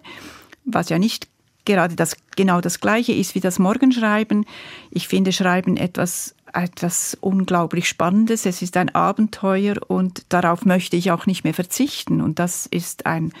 was 0.64 0.88
ja 0.88 0.98
nicht 0.98 1.28
gerade 1.64 1.94
das, 1.94 2.16
genau 2.34 2.60
das 2.60 2.80
Gleiche 2.80 3.12
ist 3.12 3.36
wie 3.36 3.40
das 3.40 3.60
Morgenschreiben. 3.60 4.44
Ich 4.90 5.06
finde 5.06 5.32
Schreiben 5.32 5.76
etwas 5.76 6.34
etwas 6.52 7.16
unglaublich 7.20 7.88
Spannendes. 7.88 8.46
Es 8.46 8.62
ist 8.62 8.76
ein 8.76 8.94
Abenteuer 8.94 9.76
und 9.86 10.24
darauf 10.30 10.64
möchte 10.64 10.96
ich 10.96 11.10
auch 11.10 11.26
nicht 11.26 11.44
mehr 11.44 11.54
verzichten. 11.54 12.20
Und 12.20 12.38
das 12.38 12.66
ist 12.66 13.06
ein, 13.06 13.32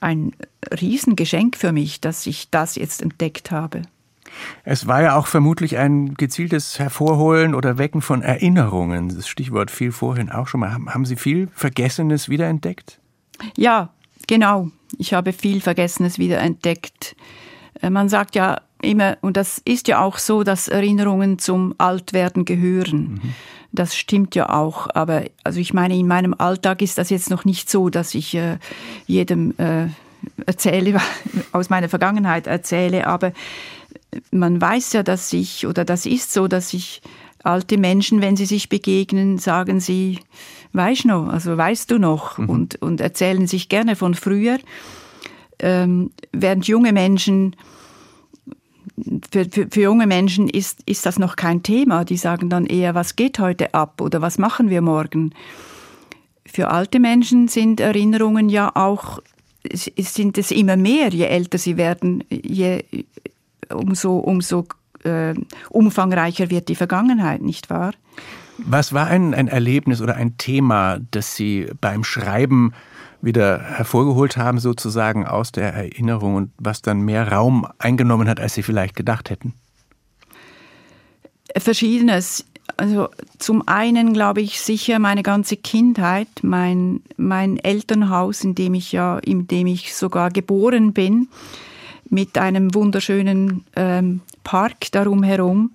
ein 0.00 0.32
Riesengeschenk 0.80 1.56
für 1.56 1.72
mich, 1.72 2.00
dass 2.00 2.26
ich 2.26 2.50
das 2.50 2.74
jetzt 2.76 3.02
entdeckt 3.02 3.50
habe. 3.50 3.82
Es 4.64 4.86
war 4.86 5.02
ja 5.02 5.16
auch 5.16 5.26
vermutlich 5.26 5.76
ein 5.78 6.14
gezieltes 6.14 6.78
Hervorholen 6.78 7.54
oder 7.54 7.78
Wecken 7.78 8.02
von 8.02 8.22
Erinnerungen. 8.22 9.14
Das 9.14 9.28
Stichwort 9.28 9.70
fiel 9.70 9.92
vorhin 9.92 10.30
auch 10.30 10.46
schon 10.46 10.60
mal. 10.60 10.72
Haben 10.72 11.04
Sie 11.04 11.16
viel 11.16 11.48
Vergessenes 11.54 12.28
wiederentdeckt? 12.28 13.00
Ja, 13.56 13.90
genau. 14.26 14.70
Ich 14.98 15.14
habe 15.14 15.32
viel 15.32 15.60
Vergessenes 15.60 16.18
wiederentdeckt. 16.18 17.16
Äh, 17.80 17.90
man 17.90 18.08
sagt 18.08 18.34
ja, 18.34 18.60
immer, 18.82 19.18
und 19.20 19.36
das 19.36 19.60
ist 19.64 19.88
ja 19.88 20.00
auch 20.00 20.18
so, 20.18 20.42
dass 20.42 20.68
Erinnerungen 20.68 21.38
zum 21.38 21.74
Altwerden 21.78 22.44
gehören. 22.44 23.20
Mhm. 23.22 23.34
Das 23.72 23.96
stimmt 23.96 24.34
ja 24.34 24.50
auch. 24.50 24.88
Aber 24.94 25.24
also 25.44 25.60
ich 25.60 25.72
meine, 25.72 25.96
in 25.96 26.08
meinem 26.08 26.34
Alltag 26.36 26.82
ist 26.82 26.98
das 26.98 27.10
jetzt 27.10 27.30
noch 27.30 27.44
nicht 27.44 27.70
so, 27.70 27.88
dass 27.88 28.14
ich 28.14 28.34
äh, 28.34 28.58
jedem 29.06 29.54
äh, 29.58 29.86
erzähle, 30.46 31.00
aus 31.52 31.70
meiner 31.70 31.88
Vergangenheit 31.88 32.46
erzähle. 32.46 33.06
Aber 33.06 33.32
man 34.30 34.60
weiß 34.60 34.92
ja, 34.94 35.02
dass 35.02 35.32
ich, 35.32 35.66
oder 35.66 35.84
das 35.84 36.06
ist 36.06 36.32
so, 36.32 36.48
dass 36.48 36.74
ich 36.74 37.02
alte 37.42 37.78
Menschen, 37.78 38.20
wenn 38.20 38.36
sie 38.36 38.46
sich 38.46 38.68
begegnen, 38.68 39.38
sagen 39.38 39.80
sie, 39.80 40.18
weißt 40.72 41.06
noch, 41.06 41.28
also 41.28 41.56
weißt 41.56 41.90
du 41.90 41.98
noch, 41.98 42.38
mhm. 42.38 42.48
und, 42.48 42.82
und 42.82 43.00
erzählen 43.00 43.46
sich 43.46 43.68
gerne 43.68 43.96
von 43.96 44.14
früher. 44.14 44.58
Ähm, 45.58 46.10
während 46.32 46.66
junge 46.66 46.92
Menschen 46.92 47.56
für, 49.30 49.46
für, 49.48 49.68
für, 49.70 49.80
junge 49.80 50.06
Menschen 50.06 50.48
ist, 50.48 50.80
ist 50.86 51.06
das 51.06 51.18
noch 51.18 51.36
kein 51.36 51.62
Thema. 51.62 52.04
Die 52.04 52.16
sagen 52.16 52.50
dann 52.50 52.66
eher, 52.66 52.94
was 52.94 53.16
geht 53.16 53.38
heute 53.38 53.72
ab 53.74 54.00
oder 54.00 54.20
was 54.20 54.38
machen 54.38 54.70
wir 54.70 54.82
morgen. 54.82 55.34
Für 56.46 56.68
alte 56.68 57.00
Menschen 57.00 57.48
sind 57.48 57.80
Erinnerungen 57.80 58.48
ja 58.48 58.72
auch, 58.74 59.20
sind 59.72 60.36
es 60.38 60.50
immer 60.50 60.76
mehr, 60.76 61.08
je 61.10 61.24
älter 61.24 61.58
sie 61.58 61.76
werden, 61.76 62.24
je, 62.30 62.82
umso, 63.72 64.18
umso 64.18 64.66
äh, 65.04 65.34
umfangreicher 65.68 66.50
wird 66.50 66.68
die 66.68 66.74
Vergangenheit, 66.74 67.42
nicht 67.42 67.70
wahr? 67.70 67.92
Was 68.58 68.92
war 68.92 69.06
ein, 69.06 69.34
ein 69.34 69.48
Erlebnis 69.48 70.00
oder 70.02 70.16
ein 70.16 70.36
Thema, 70.36 70.98
das 71.10 71.34
Sie 71.34 71.68
beim 71.80 72.04
Schreiben 72.04 72.72
wieder 73.22 73.60
hervorgeholt 73.60 74.36
haben, 74.36 74.58
sozusagen 74.58 75.26
aus 75.26 75.52
der 75.52 75.72
Erinnerung 75.72 76.34
und 76.34 76.52
was 76.58 76.82
dann 76.82 77.00
mehr 77.00 77.30
Raum 77.30 77.66
eingenommen 77.78 78.28
hat, 78.28 78.40
als 78.40 78.54
Sie 78.54 78.62
vielleicht 78.62 78.96
gedacht 78.96 79.30
hätten? 79.30 79.54
Verschiedenes. 81.56 82.44
Also 82.76 83.08
zum 83.38 83.66
einen 83.66 84.12
glaube 84.12 84.40
ich 84.40 84.60
sicher 84.60 84.98
meine 84.98 85.22
ganze 85.22 85.56
Kindheit, 85.56 86.28
mein, 86.42 87.02
mein 87.16 87.58
Elternhaus, 87.58 88.44
in 88.44 88.54
dem 88.54 88.74
ich 88.74 88.92
ja, 88.92 89.18
in 89.18 89.48
dem 89.48 89.66
ich 89.66 89.94
sogar 89.94 90.30
geboren 90.30 90.92
bin, 90.92 91.28
mit 92.10 92.36
einem 92.36 92.74
wunderschönen 92.74 93.64
ähm, 93.76 94.20
Park 94.44 94.92
darum 94.92 95.22
herum 95.22 95.70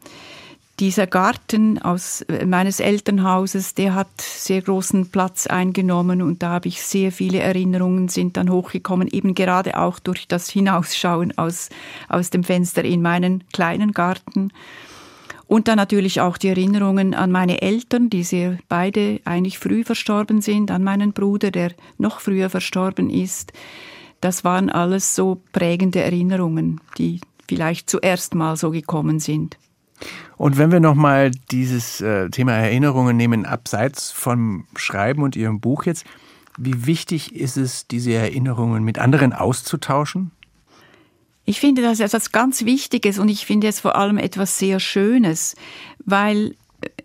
dieser 0.80 1.08
Garten 1.08 1.82
aus 1.82 2.22
äh, 2.24 2.46
meines 2.46 2.80
Elternhauses, 2.80 3.76
der 3.76 3.96
hat 3.96 4.10
sehr 4.20 4.62
großen 4.62 5.10
Platz 5.10 5.48
eingenommen 5.48 6.22
und 6.22 6.44
da 6.44 6.50
habe 6.50 6.68
ich 6.68 6.82
sehr 6.82 7.12
viele 7.12 7.40
Erinnerungen 7.40 8.10
sind 8.10 8.38
dann 8.38 8.52
hochgekommen, 8.52 9.08
eben 9.08 9.36
gerade 9.36 9.80
auch 9.80 10.00
durch 10.00 10.28
das 10.28 10.50
Hinausschauen 10.50 11.38
aus, 11.38 11.70
aus 12.10 12.30
dem 12.30 12.44
Fenster 12.44 12.84
in 12.84 13.02
meinen 13.02 13.44
kleinen 13.54 13.94
Garten. 13.94 14.52
Und 15.48 15.68
dann 15.68 15.78
natürlich 15.78 16.22
auch 16.22 16.38
die 16.38 16.48
Erinnerungen 16.50 17.14
an 17.14 17.32
meine 17.32 17.62
Eltern, 17.62 18.10
die 18.10 18.24
sehr 18.24 18.58
beide 18.68 19.22
eigentlich 19.26 19.60
früh 19.60 19.84
verstorben 19.84 20.42
sind, 20.42 20.72
an 20.72 20.84
meinen 20.84 21.14
Bruder, 21.14 21.52
der 21.52 21.72
noch 22.00 22.20
früher 22.20 22.50
verstorben 22.50 23.12
ist. 23.12 23.54
Das 24.26 24.44
waren 24.44 24.72
alles 24.72 25.14
so 25.14 25.40
prägende 25.52 26.02
Erinnerungen, 26.02 26.82
die 26.98 27.22
vielleicht 27.48 27.88
zuerst 27.88 28.34
mal 28.34 28.58
so 28.58 28.72
gekommen 28.72 29.20
sind. 29.20 29.60
Und 30.36 30.58
wenn 30.58 30.72
wir 30.72 30.80
nochmal 30.80 31.30
dieses 31.52 32.02
äh, 32.02 32.32
Thema 32.32 32.54
Erinnerungen 32.54 33.16
nehmen, 33.16 33.46
abseits 33.46 34.12
vom 34.12 34.66
Schreiben 34.76 35.22
und 35.22 35.36
Ihrem 35.36 35.60
Buch 35.60 35.84
jetzt, 35.84 36.06
wie 36.58 36.88
wichtig 36.88 37.36
ist 37.36 37.56
es, 37.56 37.86
diese 37.86 38.14
Erinnerungen 38.14 38.84
mit 38.84 38.98
anderen 38.98 39.32
auszutauschen? 39.32 40.32
Ich 41.46 41.60
finde 41.60 41.84
das 41.84 42.00
etwas 42.00 42.32
ganz 42.32 42.66
Wichtiges 42.66 43.20
und 43.20 43.30
ich 43.30 43.46
finde 43.46 43.68
es 43.68 43.80
vor 43.80 43.96
allem 43.96 44.18
etwas 44.18 44.58
sehr 44.58 44.80
Schönes, 44.80 45.56
weil 46.04 46.56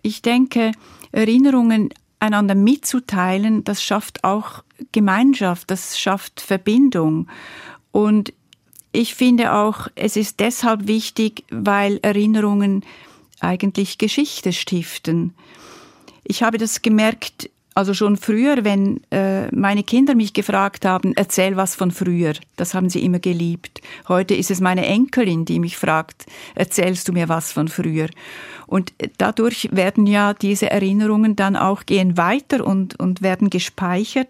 ich 0.01 0.23
denke, 0.23 0.71
Erinnerungen 1.11 1.89
einander 2.19 2.55
mitzuteilen, 2.55 3.63
das 3.63 3.83
schafft 3.83 4.23
auch 4.23 4.63
Gemeinschaft, 4.91 5.69
das 5.71 5.99
schafft 5.99 6.41
Verbindung. 6.41 7.27
Und 7.91 8.33
ich 8.91 9.15
finde 9.15 9.53
auch, 9.53 9.87
es 9.95 10.15
ist 10.15 10.39
deshalb 10.39 10.87
wichtig, 10.87 11.45
weil 11.49 11.99
Erinnerungen 12.01 12.83
eigentlich 13.39 13.97
Geschichte 13.97 14.53
stiften. 14.53 15.33
Ich 16.23 16.43
habe 16.43 16.57
das 16.57 16.81
gemerkt, 16.81 17.49
also 17.73 17.93
schon 17.93 18.17
früher, 18.17 18.63
wenn 18.63 19.01
äh, 19.11 19.47
meine 19.55 19.83
Kinder 19.83 20.13
mich 20.13 20.33
gefragt 20.33 20.85
haben, 20.85 21.13
erzähl 21.15 21.55
was 21.55 21.75
von 21.75 21.91
früher. 21.91 22.33
Das 22.57 22.73
haben 22.73 22.89
sie 22.89 23.03
immer 23.03 23.19
geliebt. 23.19 23.81
Heute 24.07 24.35
ist 24.35 24.51
es 24.51 24.59
meine 24.59 24.85
Enkelin, 24.85 25.45
die 25.45 25.59
mich 25.59 25.77
fragt, 25.77 26.25
erzählst 26.55 27.07
du 27.07 27.13
mir 27.13 27.29
was 27.29 27.51
von 27.51 27.69
früher? 27.69 28.07
Und 28.67 28.93
dadurch 29.17 29.69
werden 29.71 30.05
ja 30.05 30.33
diese 30.33 30.69
Erinnerungen 30.69 31.35
dann 31.35 31.55
auch 31.55 31.85
gehen 31.85 32.17
weiter 32.17 32.65
und, 32.65 32.99
und 32.99 33.21
werden 33.21 33.49
gespeichert. 33.49 34.29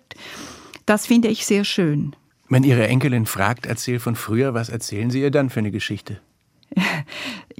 Das 0.85 1.07
finde 1.07 1.27
ich 1.27 1.45
sehr 1.45 1.63
schön. 1.63 2.15
Wenn 2.49 2.63
Ihre 2.63 2.87
Enkelin 2.87 3.25
fragt, 3.25 3.65
erzähl 3.65 3.99
von 3.99 4.15
früher, 4.15 4.53
was 4.53 4.69
erzählen 4.69 5.09
Sie 5.09 5.21
ihr 5.21 5.31
dann 5.31 5.49
für 5.49 5.59
eine 5.59 5.71
Geschichte? 5.71 6.19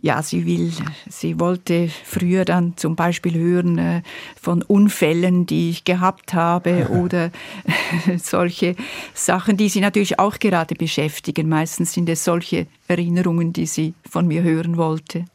Ja, 0.04 0.24
sie 0.24 0.48
will, 0.48 0.72
sie 1.08 1.40
wollte 1.40 1.88
früher 2.04 2.44
dann 2.44 2.76
zum 2.76 2.96
Beispiel 2.96 3.36
hören 3.36 3.78
äh, 3.78 4.02
von 4.42 4.64
Unfällen, 4.64 5.46
die 5.46 5.70
ich 5.70 5.84
gehabt 5.84 6.34
habe 6.34 6.90
oder 7.04 7.30
solche 8.18 8.76
Sachen, 9.14 9.58
die 9.58 9.70
sie 9.70 9.80
natürlich 9.80 10.18
auch 10.18 10.40
gerade 10.40 10.74
beschäftigen. 10.74 11.48
Meistens 11.48 11.94
sind 11.94 12.10
es 12.10 12.24
solche 12.24 12.66
Erinnerungen, 12.88 13.54
die 13.54 13.68
sie 13.68 13.94
von 14.10 14.28
mir 14.28 14.42
hören 14.42 14.76
wollte. 14.76 15.26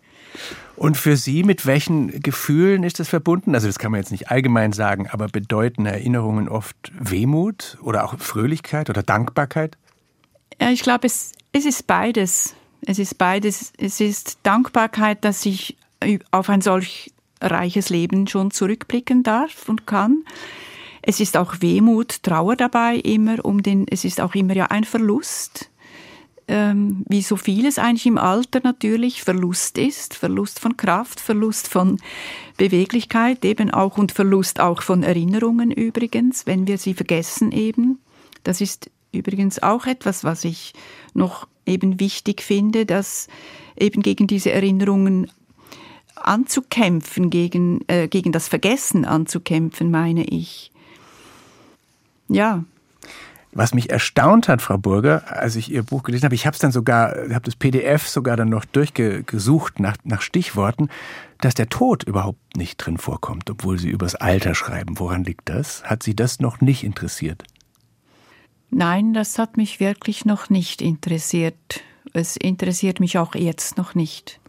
Und 0.74 0.96
für 0.96 1.16
Sie, 1.16 1.44
mit 1.44 1.64
welchen 1.64 2.20
Gefühlen 2.20 2.82
ist 2.82 3.00
das 3.00 3.08
verbunden? 3.08 3.54
Also 3.54 3.66
das 3.66 3.78
kann 3.78 3.92
man 3.92 4.00
jetzt 4.00 4.10
nicht 4.10 4.30
allgemein 4.30 4.72
sagen, 4.72 5.08
aber 5.08 5.28
bedeuten 5.28 5.86
Erinnerungen 5.86 6.48
oft 6.48 6.76
Wehmut 6.98 7.78
oder 7.82 8.04
auch 8.04 8.18
Fröhlichkeit 8.18 8.90
oder 8.90 9.02
Dankbarkeit? 9.02 9.78
Ja, 10.60 10.70
ich 10.70 10.82
glaube, 10.82 11.06
es, 11.06 11.32
es 11.52 11.64
ist 11.64 11.86
beides. 11.86 12.54
Es 12.86 13.00
ist 13.00 13.18
beides. 13.18 13.72
Es 13.76 14.00
ist 14.00 14.38
Dankbarkeit, 14.44 15.24
dass 15.24 15.44
ich 15.44 15.76
auf 16.30 16.48
ein 16.48 16.60
solch 16.60 17.12
reiches 17.40 17.90
Leben 17.90 18.26
schon 18.28 18.52
zurückblicken 18.52 19.22
darf 19.22 19.68
und 19.68 19.86
kann. 19.86 20.24
Es 21.02 21.20
ist 21.20 21.36
auch 21.36 21.60
Wehmut, 21.60 22.22
Trauer 22.22 22.56
dabei 22.56 22.96
immer 22.96 23.44
um 23.44 23.62
den, 23.62 23.86
es 23.88 24.04
ist 24.04 24.20
auch 24.20 24.34
immer 24.34 24.54
ja 24.54 24.66
ein 24.66 24.84
Verlust, 24.84 25.70
ähm, 26.48 27.04
wie 27.08 27.22
so 27.22 27.36
vieles 27.36 27.78
eigentlich 27.78 28.06
im 28.06 28.18
Alter 28.18 28.60
natürlich 28.62 29.22
Verlust 29.22 29.78
ist, 29.78 30.14
Verlust 30.14 30.60
von 30.60 30.76
Kraft, 30.76 31.20
Verlust 31.20 31.68
von 31.68 31.98
Beweglichkeit 32.56 33.44
eben 33.44 33.70
auch 33.70 33.98
und 33.98 34.12
Verlust 34.12 34.60
auch 34.60 34.82
von 34.82 35.02
Erinnerungen 35.02 35.70
übrigens, 35.70 36.46
wenn 36.46 36.66
wir 36.66 36.78
sie 36.78 36.94
vergessen 36.94 37.52
eben. 37.52 37.98
Das 38.44 38.60
ist 38.60 38.90
übrigens 39.12 39.62
auch 39.62 39.86
etwas, 39.86 40.22
was 40.24 40.44
ich 40.44 40.72
noch 41.14 41.48
eben 41.66 42.00
wichtig 42.00 42.42
finde, 42.42 42.86
dass 42.86 43.28
eben 43.76 44.02
gegen 44.02 44.26
diese 44.26 44.52
Erinnerungen 44.52 45.30
anzukämpfen, 46.14 47.30
gegen, 47.30 47.82
äh, 47.88 48.08
gegen 48.08 48.32
das 48.32 48.48
Vergessen 48.48 49.04
anzukämpfen, 49.04 49.90
meine 49.90 50.24
ich. 50.24 50.72
Ja. 52.28 52.64
Was 53.52 53.72
mich 53.72 53.88
erstaunt 53.88 54.48
hat, 54.48 54.60
Frau 54.60 54.76
Burger, 54.76 55.22
als 55.28 55.56
ich 55.56 55.70
Ihr 55.70 55.82
Buch 55.82 56.02
gelesen 56.02 56.26
habe, 56.26 56.34
ich 56.34 56.46
habe 56.46 56.54
es 56.54 56.60
dann 56.60 56.72
sogar, 56.72 57.10
habe 57.30 57.44
das 57.44 57.56
PDF 57.56 58.06
sogar 58.06 58.36
dann 58.36 58.50
noch 58.50 58.66
durchgesucht 58.66 59.80
nach, 59.80 59.96
nach 60.04 60.20
Stichworten, 60.20 60.90
dass 61.40 61.54
der 61.54 61.68
Tod 61.70 62.02
überhaupt 62.02 62.56
nicht 62.56 62.76
drin 62.76 62.98
vorkommt, 62.98 63.48
obwohl 63.48 63.78
Sie 63.78 63.88
übers 63.88 64.14
Alter 64.14 64.54
schreiben. 64.54 64.98
Woran 64.98 65.24
liegt 65.24 65.48
das? 65.48 65.84
Hat 65.84 66.02
Sie 66.02 66.14
das 66.14 66.40
noch 66.40 66.60
nicht 66.60 66.84
interessiert? 66.84 67.44
Nein, 68.70 69.14
das 69.14 69.38
hat 69.38 69.56
mich 69.56 69.80
wirklich 69.80 70.24
noch 70.24 70.50
nicht 70.50 70.82
interessiert. 70.82 71.82
Es 72.12 72.36
interessiert 72.36 73.00
mich 73.00 73.18
auch 73.18 73.34
jetzt 73.34 73.76
noch 73.76 73.94
nicht. 73.94 74.40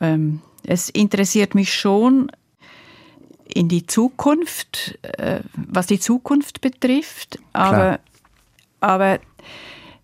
Ähm, 0.00 0.40
es 0.64 0.90
interessiert 0.90 1.54
mich 1.54 1.72
schon 1.72 2.30
in 3.44 3.68
die 3.68 3.86
Zukunft, 3.86 4.98
äh, 5.02 5.40
was 5.54 5.86
die 5.86 6.00
Zukunft 6.00 6.60
betrifft, 6.60 7.38
aber, 7.52 8.00
aber 8.80 9.20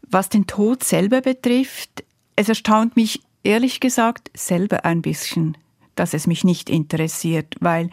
was 0.03 0.29
den 0.29 0.47
Tod 0.47 0.85
selber 0.85 1.21
betrifft, 1.21 2.05
es 2.37 2.49
erstaunt 2.49 2.97
mich 2.97 3.23
ehrlich 3.43 3.81
gesagt 3.81 4.31
selber 4.35 4.85
ein 4.85 5.03
bisschen, 5.03 5.57
dass 5.95 6.15
es 6.15 6.27
mich 6.27 6.45
nicht 6.45 6.69
interessiert, 6.71 7.57
weil 7.61 7.91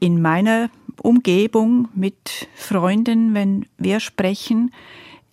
in 0.00 0.20
meiner 0.20 0.70
Umgebung 1.00 1.88
mit 1.94 2.48
Freunden, 2.54 3.34
wenn 3.34 3.66
wir 3.78 4.00
sprechen, 4.00 4.72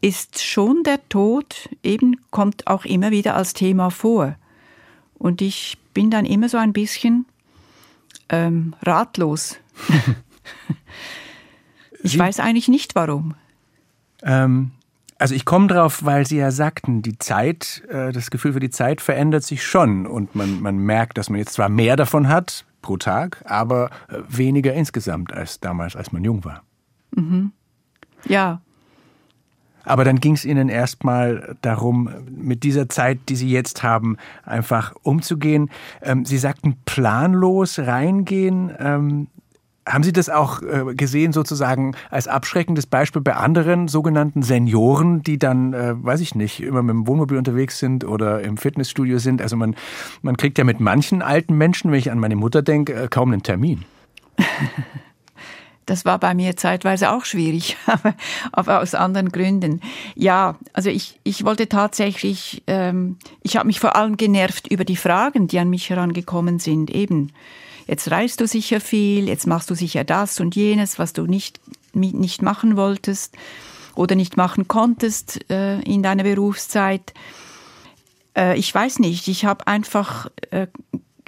ist 0.01 0.43
schon 0.43 0.83
der 0.83 1.07
Tod 1.09 1.69
eben 1.83 2.17
kommt 2.29 2.67
auch 2.67 2.85
immer 2.85 3.11
wieder 3.11 3.35
als 3.35 3.53
Thema 3.53 3.89
vor. 3.89 4.35
Und 5.15 5.41
ich 5.41 5.77
bin 5.93 6.11
dann 6.11 6.25
immer 6.25 6.49
so 6.49 6.57
ein 6.57 6.73
bisschen 6.73 7.25
ähm, 8.29 8.75
ratlos. 8.83 9.57
ich 12.03 12.11
Sie, 12.11 12.19
weiß 12.19 12.39
eigentlich 12.39 12.67
nicht 12.67 12.95
warum. 12.95 13.33
Ähm, 14.21 14.71
also 15.17 15.33
ich 15.33 15.45
komme 15.45 15.67
drauf, 15.67 16.03
weil 16.03 16.27
Sie 16.27 16.37
ja 16.37 16.51
sagten, 16.51 17.01
die 17.01 17.17
Zeit, 17.17 17.83
äh, 17.89 18.11
das 18.11 18.29
Gefühl 18.29 18.53
für 18.53 18.59
die 18.59 18.69
Zeit 18.69 19.01
verändert 19.01 19.43
sich 19.43 19.65
schon 19.65 20.05
und 20.05 20.35
man, 20.35 20.61
man 20.61 20.77
merkt, 20.77 21.17
dass 21.17 21.29
man 21.29 21.39
jetzt 21.39 21.53
zwar 21.53 21.69
mehr 21.69 21.95
davon 21.95 22.27
hat 22.27 22.65
pro 22.85 22.97
Tag, 22.97 23.43
aber 23.45 23.89
äh, 24.09 24.19
weniger 24.29 24.73
insgesamt 24.73 25.33
als 25.33 25.59
damals, 25.59 25.95
als 25.95 26.11
man 26.11 26.23
jung 26.23 26.45
war. 26.45 26.61
Mhm. 27.15 27.51
Ja, 28.27 28.61
aber 29.85 30.03
dann 30.03 30.19
ging 30.19 30.33
es 30.33 30.45
Ihnen 30.45 30.67
erstmal 30.67 31.55
darum, 31.61 32.09
mit 32.29 32.63
dieser 32.63 32.89
Zeit, 32.89 33.19
die 33.29 33.35
Sie 33.35 33.49
jetzt 33.49 33.83
haben, 33.83 34.17
einfach 34.43 34.93
umzugehen. 35.03 35.69
Ähm, 36.01 36.25
Sie 36.25 36.39
sagten 36.39 36.77
planlos 36.85 37.79
reingehen. 37.79 39.27
Haben 39.87 40.03
Sie 40.03 40.13
das 40.13 40.29
auch 40.29 40.61
äh, 40.63 40.95
gesehen, 40.95 41.31
sozusagen 41.31 41.95
als 42.09 42.27
abschreckendes 42.27 42.87
Beispiel 42.87 43.21
bei 43.21 43.35
anderen 43.35 43.87
sogenannten 43.87 44.41
Senioren, 44.41 45.21
die 45.21 45.37
dann, 45.37 45.73
äh, 45.73 45.93
weiß 45.95 46.21
ich 46.21 46.33
nicht, 46.33 46.61
immer 46.61 46.81
mit 46.81 46.93
dem 46.93 47.07
Wohnmobil 47.07 47.37
unterwegs 47.37 47.77
sind 47.77 48.03
oder 48.03 48.41
im 48.41 48.57
Fitnessstudio 48.57 49.19
sind? 49.19 49.41
Also 49.41 49.55
man, 49.55 49.75
man 50.23 50.37
kriegt 50.37 50.57
ja 50.57 50.63
mit 50.63 50.79
manchen 50.79 51.21
alten 51.21 51.55
Menschen, 51.55 51.91
wenn 51.91 51.99
ich 51.99 52.11
an 52.11 52.19
meine 52.19 52.35
Mutter 52.35 52.61
denke, 52.61 52.93
äh, 52.93 53.07
kaum 53.09 53.31
einen 53.31 53.43
Termin. 53.43 53.85
Das 55.85 56.03
war 56.03 56.17
bei 56.17 56.33
mir 56.33 56.57
zeitweise 56.57 57.11
auch 57.11 57.25
schwierig, 57.25 57.77
aber 58.51 58.81
aus 58.81 58.95
anderen 58.95 59.29
Gründen. 59.29 59.81
Ja, 60.15 60.57
also 60.73 60.89
ich, 60.89 61.19
ich 61.23 61.45
wollte 61.45 61.69
tatsächlich, 61.69 62.63
ähm, 62.65 63.17
ich 63.43 63.55
habe 63.57 63.67
mich 63.67 63.79
vor 63.79 63.95
allem 63.95 64.17
genervt 64.17 64.67
über 64.67 64.83
die 64.83 64.95
Fragen, 64.95 65.47
die 65.47 65.59
an 65.59 65.69
mich 65.69 65.89
herangekommen 65.89 66.57
sind. 66.57 66.89
Eben, 66.89 67.31
jetzt 67.87 68.09
reist 68.11 68.41
du 68.41 68.47
sicher 68.47 68.79
viel, 68.79 69.27
jetzt 69.27 69.47
machst 69.47 69.69
du 69.69 69.75
sicher 69.75 70.03
das 70.03 70.39
und 70.39 70.55
jenes, 70.55 70.99
was 70.99 71.13
du 71.13 71.25
nicht, 71.25 71.59
nicht 71.93 72.41
machen 72.41 72.77
wolltest 72.77 73.35
oder 73.95 74.15
nicht 74.15 74.37
machen 74.37 74.67
konntest 74.67 75.49
äh, 75.49 75.79
in 75.81 76.03
deiner 76.03 76.23
Berufszeit. 76.23 77.13
Äh, 78.35 78.57
ich 78.57 78.73
weiß 78.73 78.99
nicht, 78.99 79.27
ich 79.27 79.45
habe 79.45 79.67
einfach 79.67 80.29
äh, 80.51 80.67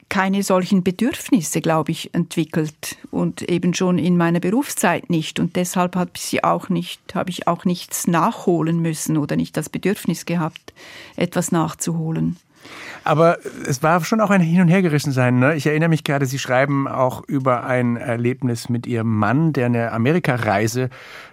keine 0.10 0.42
solchen 0.44 0.84
Bedürfnisse, 0.84 1.62
glaube 1.62 1.92
ich, 1.92 2.14
entwickelt 2.14 2.98
und 3.12 3.42
eben 3.42 3.74
schon 3.74 3.98
in 3.98 4.16
meiner 4.18 4.40
Berufszeit 4.40 5.10
nicht. 5.10 5.40
Und 5.40 5.56
deshalb 5.56 5.96
habe 5.96 6.12
ich 6.16 6.40
habe 6.44 7.30
ich 7.30 7.48
auch 7.48 7.66
nichts 7.66 8.08
nachholen 8.08 8.82
müssen 8.82 9.18
oder 9.18 9.36
nicht 9.36 9.58
das 9.58 9.70
Bedürfnis 9.70 10.26
gehabt, 10.26 10.74
etwas 11.16 11.52
nachzuholen. 11.52 12.38
Aber 13.04 13.38
es 13.66 13.82
war 13.84 14.04
schon 14.04 14.20
auch 14.20 14.30
ein 14.30 14.42
Hin- 14.42 14.62
und 14.62 14.68
Hergerissen 14.68 15.12
sein. 15.14 15.40
Ne? 15.40 15.56
Ich 15.56 15.66
erinnere 15.66 15.90
mich 15.90 16.04
gerade, 16.04 16.26
Sie 16.26 16.40
schreiben 16.40 16.88
auch 16.88 17.24
über 17.28 17.64
ein 17.64 17.96
Erlebnis 17.96 18.68
mit 18.68 18.86
Ihrem 18.86 19.16
Mann, 19.16 19.54
der 19.54 19.68
eine 19.68 19.92
Amerikareise 19.92 20.90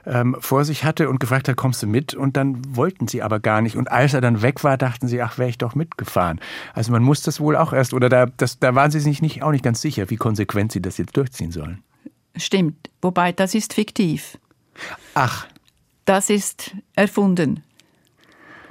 ähm, 0.06 0.36
vor 0.38 0.64
sich 0.64 0.84
hatte 0.84 1.08
und 1.08 1.18
gefragt 1.18 1.48
hat, 1.48 1.56
kommst 1.56 1.82
du 1.82 1.86
mit? 1.86 2.14
Und 2.14 2.36
dann 2.36 2.62
wollten 2.76 3.08
Sie 3.08 3.22
aber 3.22 3.40
gar 3.40 3.60
nicht. 3.60 3.76
Und 3.76 3.90
als 3.90 4.14
er 4.14 4.20
dann 4.20 4.42
weg 4.42 4.62
war, 4.62 4.76
dachten 4.76 5.08
Sie, 5.08 5.20
ach, 5.20 5.38
wäre 5.38 5.48
ich 5.48 5.58
doch 5.58 5.74
mitgefahren. 5.74 6.40
Also 6.74 6.92
man 6.92 7.02
muss 7.02 7.22
das 7.22 7.40
wohl 7.40 7.56
auch 7.56 7.72
erst, 7.72 7.92
oder 7.92 8.08
da, 8.08 8.26
das, 8.26 8.58
da 8.58 8.74
waren 8.74 8.90
Sie 8.90 9.00
sich 9.00 9.20
nicht, 9.20 9.42
auch 9.42 9.50
nicht 9.50 9.64
ganz 9.64 9.80
sicher, 9.80 10.10
wie 10.10 10.16
konsequent 10.16 10.72
Sie 10.72 10.80
das 10.80 10.98
jetzt 10.98 11.16
durchziehen 11.16 11.50
sollen. 11.50 11.82
Stimmt. 12.36 12.90
Wobei, 13.02 13.32
das 13.32 13.54
ist 13.54 13.74
fiktiv. 13.74 14.38
Ach. 15.14 15.46
Das 16.04 16.30
ist 16.30 16.74
erfunden. 16.94 17.62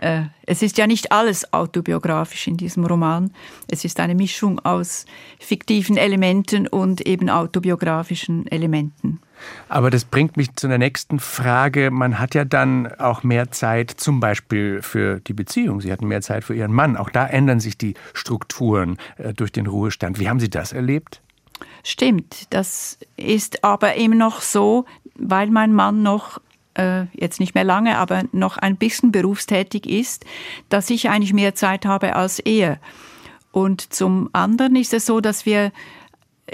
Äh, 0.03 0.23
es 0.45 0.61
ist 0.61 0.77
ja 0.77 0.85
nicht 0.85 1.13
alles 1.13 1.53
autobiografisch 1.53 2.47
in 2.47 2.57
diesem 2.57 2.83
Roman. 2.85 3.31
Es 3.69 3.85
ist 3.85 4.01
eine 4.01 4.15
Mischung 4.15 4.59
aus 4.59 5.05
fiktiven 5.39 5.95
Elementen 5.95 6.67
und 6.67 6.99
eben 7.07 7.29
autobiografischen 7.29 8.45
Elementen. 8.47 9.21
Aber 9.69 9.89
das 9.89 10.03
bringt 10.03 10.35
mich 10.35 10.53
zu 10.57 10.67
der 10.67 10.77
nächsten 10.77 11.19
Frage. 11.19 11.89
Man 11.89 12.19
hat 12.19 12.35
ja 12.35 12.43
dann 12.43 12.91
auch 12.99 13.23
mehr 13.23 13.51
Zeit, 13.51 13.91
zum 13.91 14.19
Beispiel 14.19 14.81
für 14.81 15.21
die 15.21 15.33
Beziehung. 15.33 15.79
Sie 15.79 15.91
hatten 15.91 16.07
mehr 16.07 16.21
Zeit 16.21 16.43
für 16.43 16.53
Ihren 16.53 16.73
Mann. 16.73 16.97
Auch 16.97 17.09
da 17.09 17.25
ändern 17.25 17.61
sich 17.61 17.77
die 17.77 17.93
Strukturen 18.13 18.97
äh, 19.15 19.33
durch 19.33 19.53
den 19.53 19.67
Ruhestand. 19.67 20.19
Wie 20.19 20.27
haben 20.27 20.41
Sie 20.41 20.49
das 20.49 20.73
erlebt? 20.73 21.21
Stimmt, 21.81 22.53
das 22.53 22.97
ist 23.15 23.63
aber 23.63 23.95
eben 23.95 24.17
noch 24.17 24.41
so, 24.41 24.85
weil 25.15 25.49
mein 25.49 25.71
Mann 25.71 26.03
noch 26.03 26.41
äh, 26.75 27.05
jetzt 27.13 27.39
nicht 27.39 27.55
mehr 27.55 27.63
lange, 27.63 27.97
aber 27.97 28.23
noch 28.31 28.57
ein 28.57 28.77
bisschen 28.77 29.11
berufstätig 29.11 29.85
ist, 29.87 30.25
dass 30.69 30.89
ich 30.89 31.09
eigentlich 31.09 31.33
mehr 31.33 31.55
Zeit 31.55 31.85
habe 31.85 32.15
als 32.15 32.39
er. 32.39 32.79
Und 33.51 33.93
zum 33.93 34.29
anderen 34.33 34.75
ist 34.75 34.93
es 34.93 35.05
so, 35.05 35.21
dass 35.21 35.45
wir 35.45 35.71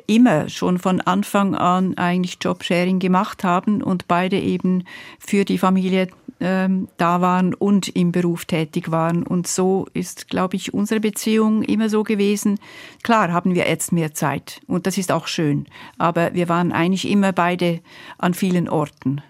immer 0.08 0.50
schon 0.50 0.78
von 0.78 1.02
Anfang 1.02 1.56
an 1.56 1.98
eigentlich 1.98 2.38
Jobsharing 2.42 3.00
gemacht 3.00 3.44
haben 3.44 3.82
und 3.82 4.08
beide 4.08 4.40
eben 4.40 4.84
für 5.18 5.46
die 5.46 5.58
Familie 5.58 6.10
ähm, 6.40 6.88
da 6.98 7.22
waren 7.22 7.54
und 7.54 7.90
im 7.90 8.12
Beruf 8.12 8.46
tätig 8.46 8.92
waren. 8.92 9.24
Und 9.24 9.48
so 9.48 9.88
ist, 9.94 10.30
glaube 10.30 10.56
ich, 10.56 10.74
unsere 10.74 11.00
Beziehung 11.00 11.64
immer 11.64 11.90
so 11.90 12.04
gewesen. 12.04 12.60
Klar 13.04 13.32
haben 13.32 13.56
wir 13.56 13.68
jetzt 13.68 13.92
mehr 13.92 14.14
Zeit 14.14 14.62
und 14.68 14.88
das 14.88 14.98
ist 14.98 15.12
auch 15.12 15.28
schön, 15.28 15.66
aber 15.98 16.34
wir 16.34 16.50
waren 16.50 16.72
eigentlich 16.72 17.10
immer 17.10 17.34
beide 17.34 17.82
an 18.18 18.34
vielen 18.34 18.70
Orten. 18.70 19.22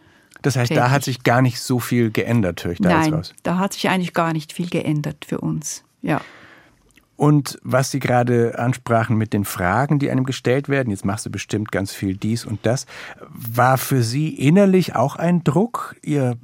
Das 0.41 0.55
heißt, 0.55 0.69
tätig. 0.69 0.83
da 0.83 0.91
hat 0.91 1.03
sich 1.03 1.23
gar 1.23 1.41
nicht 1.41 1.59
so 1.59 1.79
viel 1.79 2.11
geändert, 2.11 2.63
höre 2.63 2.71
ich 2.71 2.79
da 2.79 2.89
Nein, 2.89 3.13
raus. 3.13 3.33
da 3.43 3.57
hat 3.57 3.73
sich 3.73 3.89
eigentlich 3.89 4.13
gar 4.13 4.33
nicht 4.33 4.53
viel 4.53 4.69
geändert 4.69 5.25
für 5.27 5.39
uns. 5.39 5.83
Ja. 6.01 6.21
Und 7.19 7.59
was 7.63 7.91
Sie 7.91 7.99
gerade 7.99 8.57
ansprachen 8.57 9.17
mit 9.17 9.33
den 9.33 9.43
Fragen, 9.43 9.99
die 9.99 10.09
einem 10.09 10.23
gestellt 10.23 10.69
werden, 10.69 10.89
jetzt 10.89 11.03
machst 11.03 11.25
du 11.25 11.29
bestimmt 11.29 11.69
ganz 11.69 11.91
viel 11.91 12.15
dies 12.15 12.45
und 12.45 12.65
das, 12.65 12.85
war 13.29 13.77
für 13.77 14.03
Sie 14.03 14.29
innerlich 14.29 14.95
auch 14.95 15.17
ein 15.17 15.43
Druck, 15.43 15.97
Ihr 16.01 16.37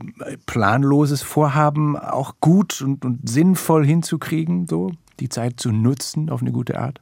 planloses 0.46 1.22
Vorhaben 1.22 1.98
auch 1.98 2.36
gut 2.42 2.82
und, 2.82 3.06
und 3.06 3.30
sinnvoll 3.30 3.86
hinzukriegen, 3.86 4.68
so 4.68 4.92
die 5.22 5.30
Zeit 5.30 5.62
zu 5.62 5.72
nutzen 5.72 6.30
auf 6.30 6.42
eine 6.42 6.52
gute 6.52 6.78
Art? 6.78 7.00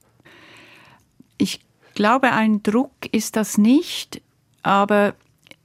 Ich 1.40 1.60
glaube, 1.96 2.32
ein 2.32 2.62
Druck 2.62 2.92
ist 3.12 3.36
das 3.36 3.58
nicht, 3.58 4.22
aber 4.62 5.16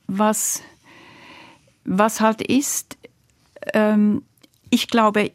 was 0.06 0.62
was 1.84 2.20
halt 2.20 2.42
ist, 2.42 2.98
ähm, 3.74 4.22
ich 4.70 4.88
glaube, 4.88 5.32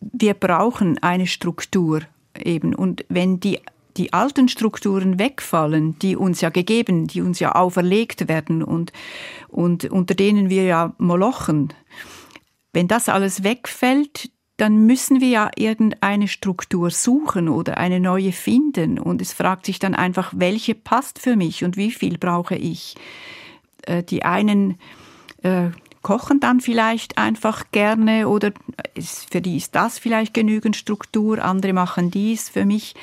wir 0.00 0.34
brauchen 0.34 1.02
eine 1.02 1.26
Struktur 1.26 2.02
eben. 2.38 2.74
Und 2.74 3.04
wenn 3.08 3.40
die, 3.40 3.60
die 3.96 4.12
alten 4.12 4.48
Strukturen 4.48 5.18
wegfallen, 5.18 5.98
die 5.98 6.16
uns 6.16 6.40
ja 6.40 6.50
gegeben, 6.50 7.06
die 7.06 7.22
uns 7.22 7.40
ja 7.40 7.52
auferlegt 7.52 8.28
werden 8.28 8.62
und, 8.62 8.92
und 9.48 9.86
unter 9.86 10.14
denen 10.14 10.50
wir 10.50 10.64
ja 10.64 10.94
molochen, 10.98 11.72
wenn 12.72 12.88
das 12.88 13.08
alles 13.08 13.44
wegfällt, 13.44 14.30
dann 14.56 14.86
müssen 14.86 15.20
wir 15.20 15.28
ja 15.28 15.50
irgendeine 15.56 16.28
Struktur 16.28 16.90
suchen 16.90 17.48
oder 17.48 17.76
eine 17.76 17.98
neue 17.98 18.32
finden. 18.32 18.98
Und 18.98 19.20
es 19.20 19.32
fragt 19.32 19.66
sich 19.66 19.78
dann 19.78 19.94
einfach, 19.94 20.32
welche 20.36 20.74
passt 20.74 21.18
für 21.18 21.34
mich 21.34 21.64
und 21.64 21.76
wie 21.76 21.90
viel 21.90 22.18
brauche 22.18 22.54
ich. 22.54 22.94
Äh, 23.82 24.02
die 24.04 24.22
einen 24.22 24.78
äh, 25.44 25.70
kochen 26.02 26.40
dann 26.40 26.60
vielleicht 26.60 27.16
einfach 27.16 27.64
gerne 27.70 28.28
oder 28.28 28.52
ist, 28.94 29.30
für 29.32 29.40
die 29.40 29.56
ist 29.56 29.74
das 29.74 29.98
vielleicht 29.98 30.34
genügend 30.34 30.76
Struktur, 30.76 31.42
andere 31.42 31.72
machen 31.72 32.10
dies. 32.10 32.48
Für 32.48 32.64
mich 32.64 32.94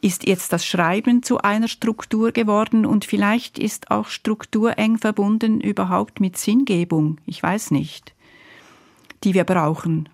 ist 0.00 0.26
jetzt 0.26 0.52
das 0.52 0.64
Schreiben 0.64 1.22
zu 1.22 1.38
einer 1.38 1.68
Struktur 1.68 2.32
geworden 2.32 2.86
und 2.86 3.04
vielleicht 3.04 3.58
ist 3.58 3.90
auch 3.90 4.08
Struktur 4.08 4.78
eng 4.78 4.98
verbunden 4.98 5.60
überhaupt 5.60 6.20
mit 6.20 6.36
Sinngebung. 6.36 7.18
Ich 7.26 7.42
weiß 7.42 7.72
nicht, 7.72 8.14
die 9.24 9.34
wir 9.34 9.44
brauchen. 9.44 10.08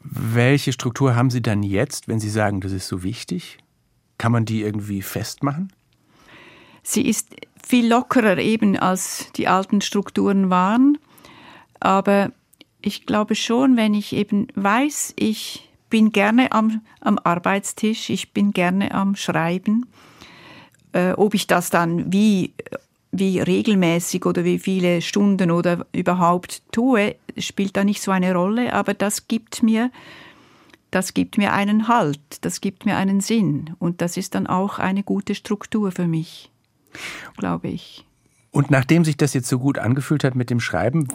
Welche 0.00 0.72
Struktur 0.72 1.16
haben 1.16 1.30
Sie 1.30 1.42
dann 1.42 1.62
jetzt, 1.62 2.08
wenn 2.08 2.20
Sie 2.20 2.30
sagen, 2.30 2.60
das 2.60 2.72
ist 2.72 2.88
so 2.88 3.02
wichtig? 3.02 3.58
Kann 4.18 4.32
man 4.32 4.44
die 4.44 4.62
irgendwie 4.62 5.02
festmachen? 5.02 5.72
Sie 6.82 7.08
ist 7.08 7.34
viel 7.66 7.88
lockerer 7.88 8.38
eben 8.38 8.78
als 8.78 9.32
die 9.32 9.48
alten 9.48 9.80
Strukturen 9.80 10.50
waren. 10.50 10.98
Aber 11.80 12.30
ich 12.80 13.06
glaube 13.06 13.34
schon, 13.34 13.76
wenn 13.76 13.92
ich 13.92 14.12
eben 14.12 14.46
weiß, 14.54 15.14
ich 15.16 15.68
bin 15.90 16.12
gerne 16.12 16.52
am, 16.52 16.82
am 17.00 17.18
Arbeitstisch, 17.18 18.08
ich 18.08 18.32
bin 18.32 18.52
gerne 18.52 18.94
am 18.94 19.16
Schreiben, 19.16 19.86
äh, 20.92 21.12
ob 21.14 21.34
ich 21.34 21.48
das 21.48 21.70
dann 21.70 22.12
wie, 22.12 22.52
wie 23.10 23.40
regelmäßig 23.40 24.24
oder 24.26 24.44
wie 24.44 24.60
viele 24.60 25.02
Stunden 25.02 25.50
oder 25.50 25.86
überhaupt 25.92 26.62
tue, 26.70 27.16
spielt 27.36 27.76
da 27.76 27.82
nicht 27.82 28.00
so 28.00 28.12
eine 28.12 28.32
Rolle, 28.32 28.74
aber 28.74 28.94
das 28.94 29.26
gibt 29.26 29.64
mir, 29.64 29.90
das 30.92 31.14
gibt 31.14 31.36
mir 31.36 31.52
einen 31.52 31.88
Halt, 31.88 32.20
das 32.42 32.60
gibt 32.60 32.86
mir 32.86 32.96
einen 32.96 33.20
Sinn. 33.20 33.74
Und 33.80 34.02
das 34.02 34.16
ist 34.16 34.36
dann 34.36 34.46
auch 34.46 34.78
eine 34.78 35.02
gute 35.02 35.34
Struktur 35.34 35.90
für 35.90 36.06
mich, 36.06 36.48
glaube 37.36 37.68
ich. 37.68 38.04
Und 38.50 38.70
nachdem 38.70 39.04
sich 39.04 39.16
das 39.16 39.34
jetzt 39.34 39.48
so 39.48 39.58
gut 39.58 39.78
angefühlt 39.78 40.24
hat 40.24 40.34
mit 40.34 40.48
dem 40.48 40.60
Schreiben, 40.60 41.08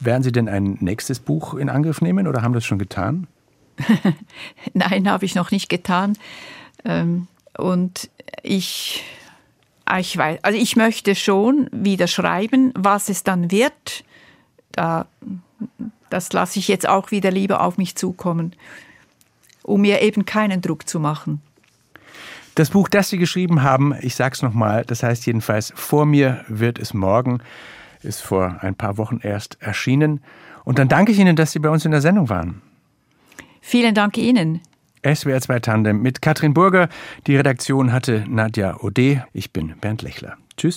werden 0.00 0.22
Sie 0.22 0.32
denn 0.32 0.48
ein 0.48 0.78
nächstes 0.80 1.20
Buch 1.20 1.54
in 1.54 1.68
Angriff 1.68 2.00
nehmen 2.00 2.26
oder 2.26 2.42
haben 2.42 2.52
das 2.52 2.64
schon 2.64 2.78
getan? 2.78 3.28
Nein, 4.74 5.08
habe 5.08 5.24
ich 5.24 5.34
noch 5.34 5.50
nicht 5.50 5.68
getan. 5.68 6.18
Ähm, 6.84 7.28
und 7.56 8.10
ich, 8.42 9.04
ich 9.98 10.16
weiß, 10.16 10.42
also 10.42 10.58
ich 10.58 10.76
möchte 10.76 11.14
schon 11.14 11.68
wieder 11.72 12.06
schreiben, 12.06 12.72
was 12.74 13.08
es 13.08 13.22
dann 13.22 13.50
wird. 13.50 14.04
Da, 14.72 15.06
das 16.08 16.32
lasse 16.32 16.58
ich 16.58 16.68
jetzt 16.68 16.88
auch 16.88 17.10
wieder 17.10 17.30
lieber 17.30 17.60
auf 17.60 17.78
mich 17.78 17.94
zukommen, 17.96 18.54
um 19.62 19.82
mir 19.82 20.00
eben 20.02 20.24
keinen 20.24 20.60
Druck 20.60 20.88
zu 20.88 20.98
machen. 20.98 21.40
Das 22.60 22.68
Buch, 22.68 22.90
das 22.90 23.08
Sie 23.08 23.16
geschrieben 23.16 23.62
haben, 23.62 23.94
ich 24.02 24.14
sage 24.14 24.34
es 24.34 24.42
nochmal, 24.42 24.84
das 24.86 25.02
heißt 25.02 25.24
jedenfalls, 25.24 25.72
vor 25.74 26.04
mir 26.04 26.44
wird 26.46 26.78
es 26.78 26.92
morgen, 26.92 27.38
ist 28.02 28.20
vor 28.20 28.58
ein 28.60 28.74
paar 28.74 28.98
Wochen 28.98 29.18
erst 29.22 29.56
erschienen. 29.62 30.20
Und 30.64 30.78
dann 30.78 30.86
danke 30.86 31.10
ich 31.10 31.18
Ihnen, 31.18 31.36
dass 31.36 31.52
Sie 31.52 31.58
bei 31.58 31.70
uns 31.70 31.86
in 31.86 31.90
der 31.90 32.02
Sendung 32.02 32.28
waren. 32.28 32.60
Vielen 33.62 33.94
Dank 33.94 34.18
Ihnen. 34.18 34.60
SWR 35.02 35.40
2 35.40 35.60
Tandem 35.60 36.02
mit 36.02 36.20
Katrin 36.20 36.52
Burger. 36.52 36.90
Die 37.26 37.34
Redaktion 37.34 37.94
hatte 37.94 38.26
Nadja 38.28 38.76
Ode. 38.82 39.24
Ich 39.32 39.54
bin 39.54 39.72
Bernd 39.80 40.02
Lechler. 40.02 40.36
Tschüss. 40.58 40.76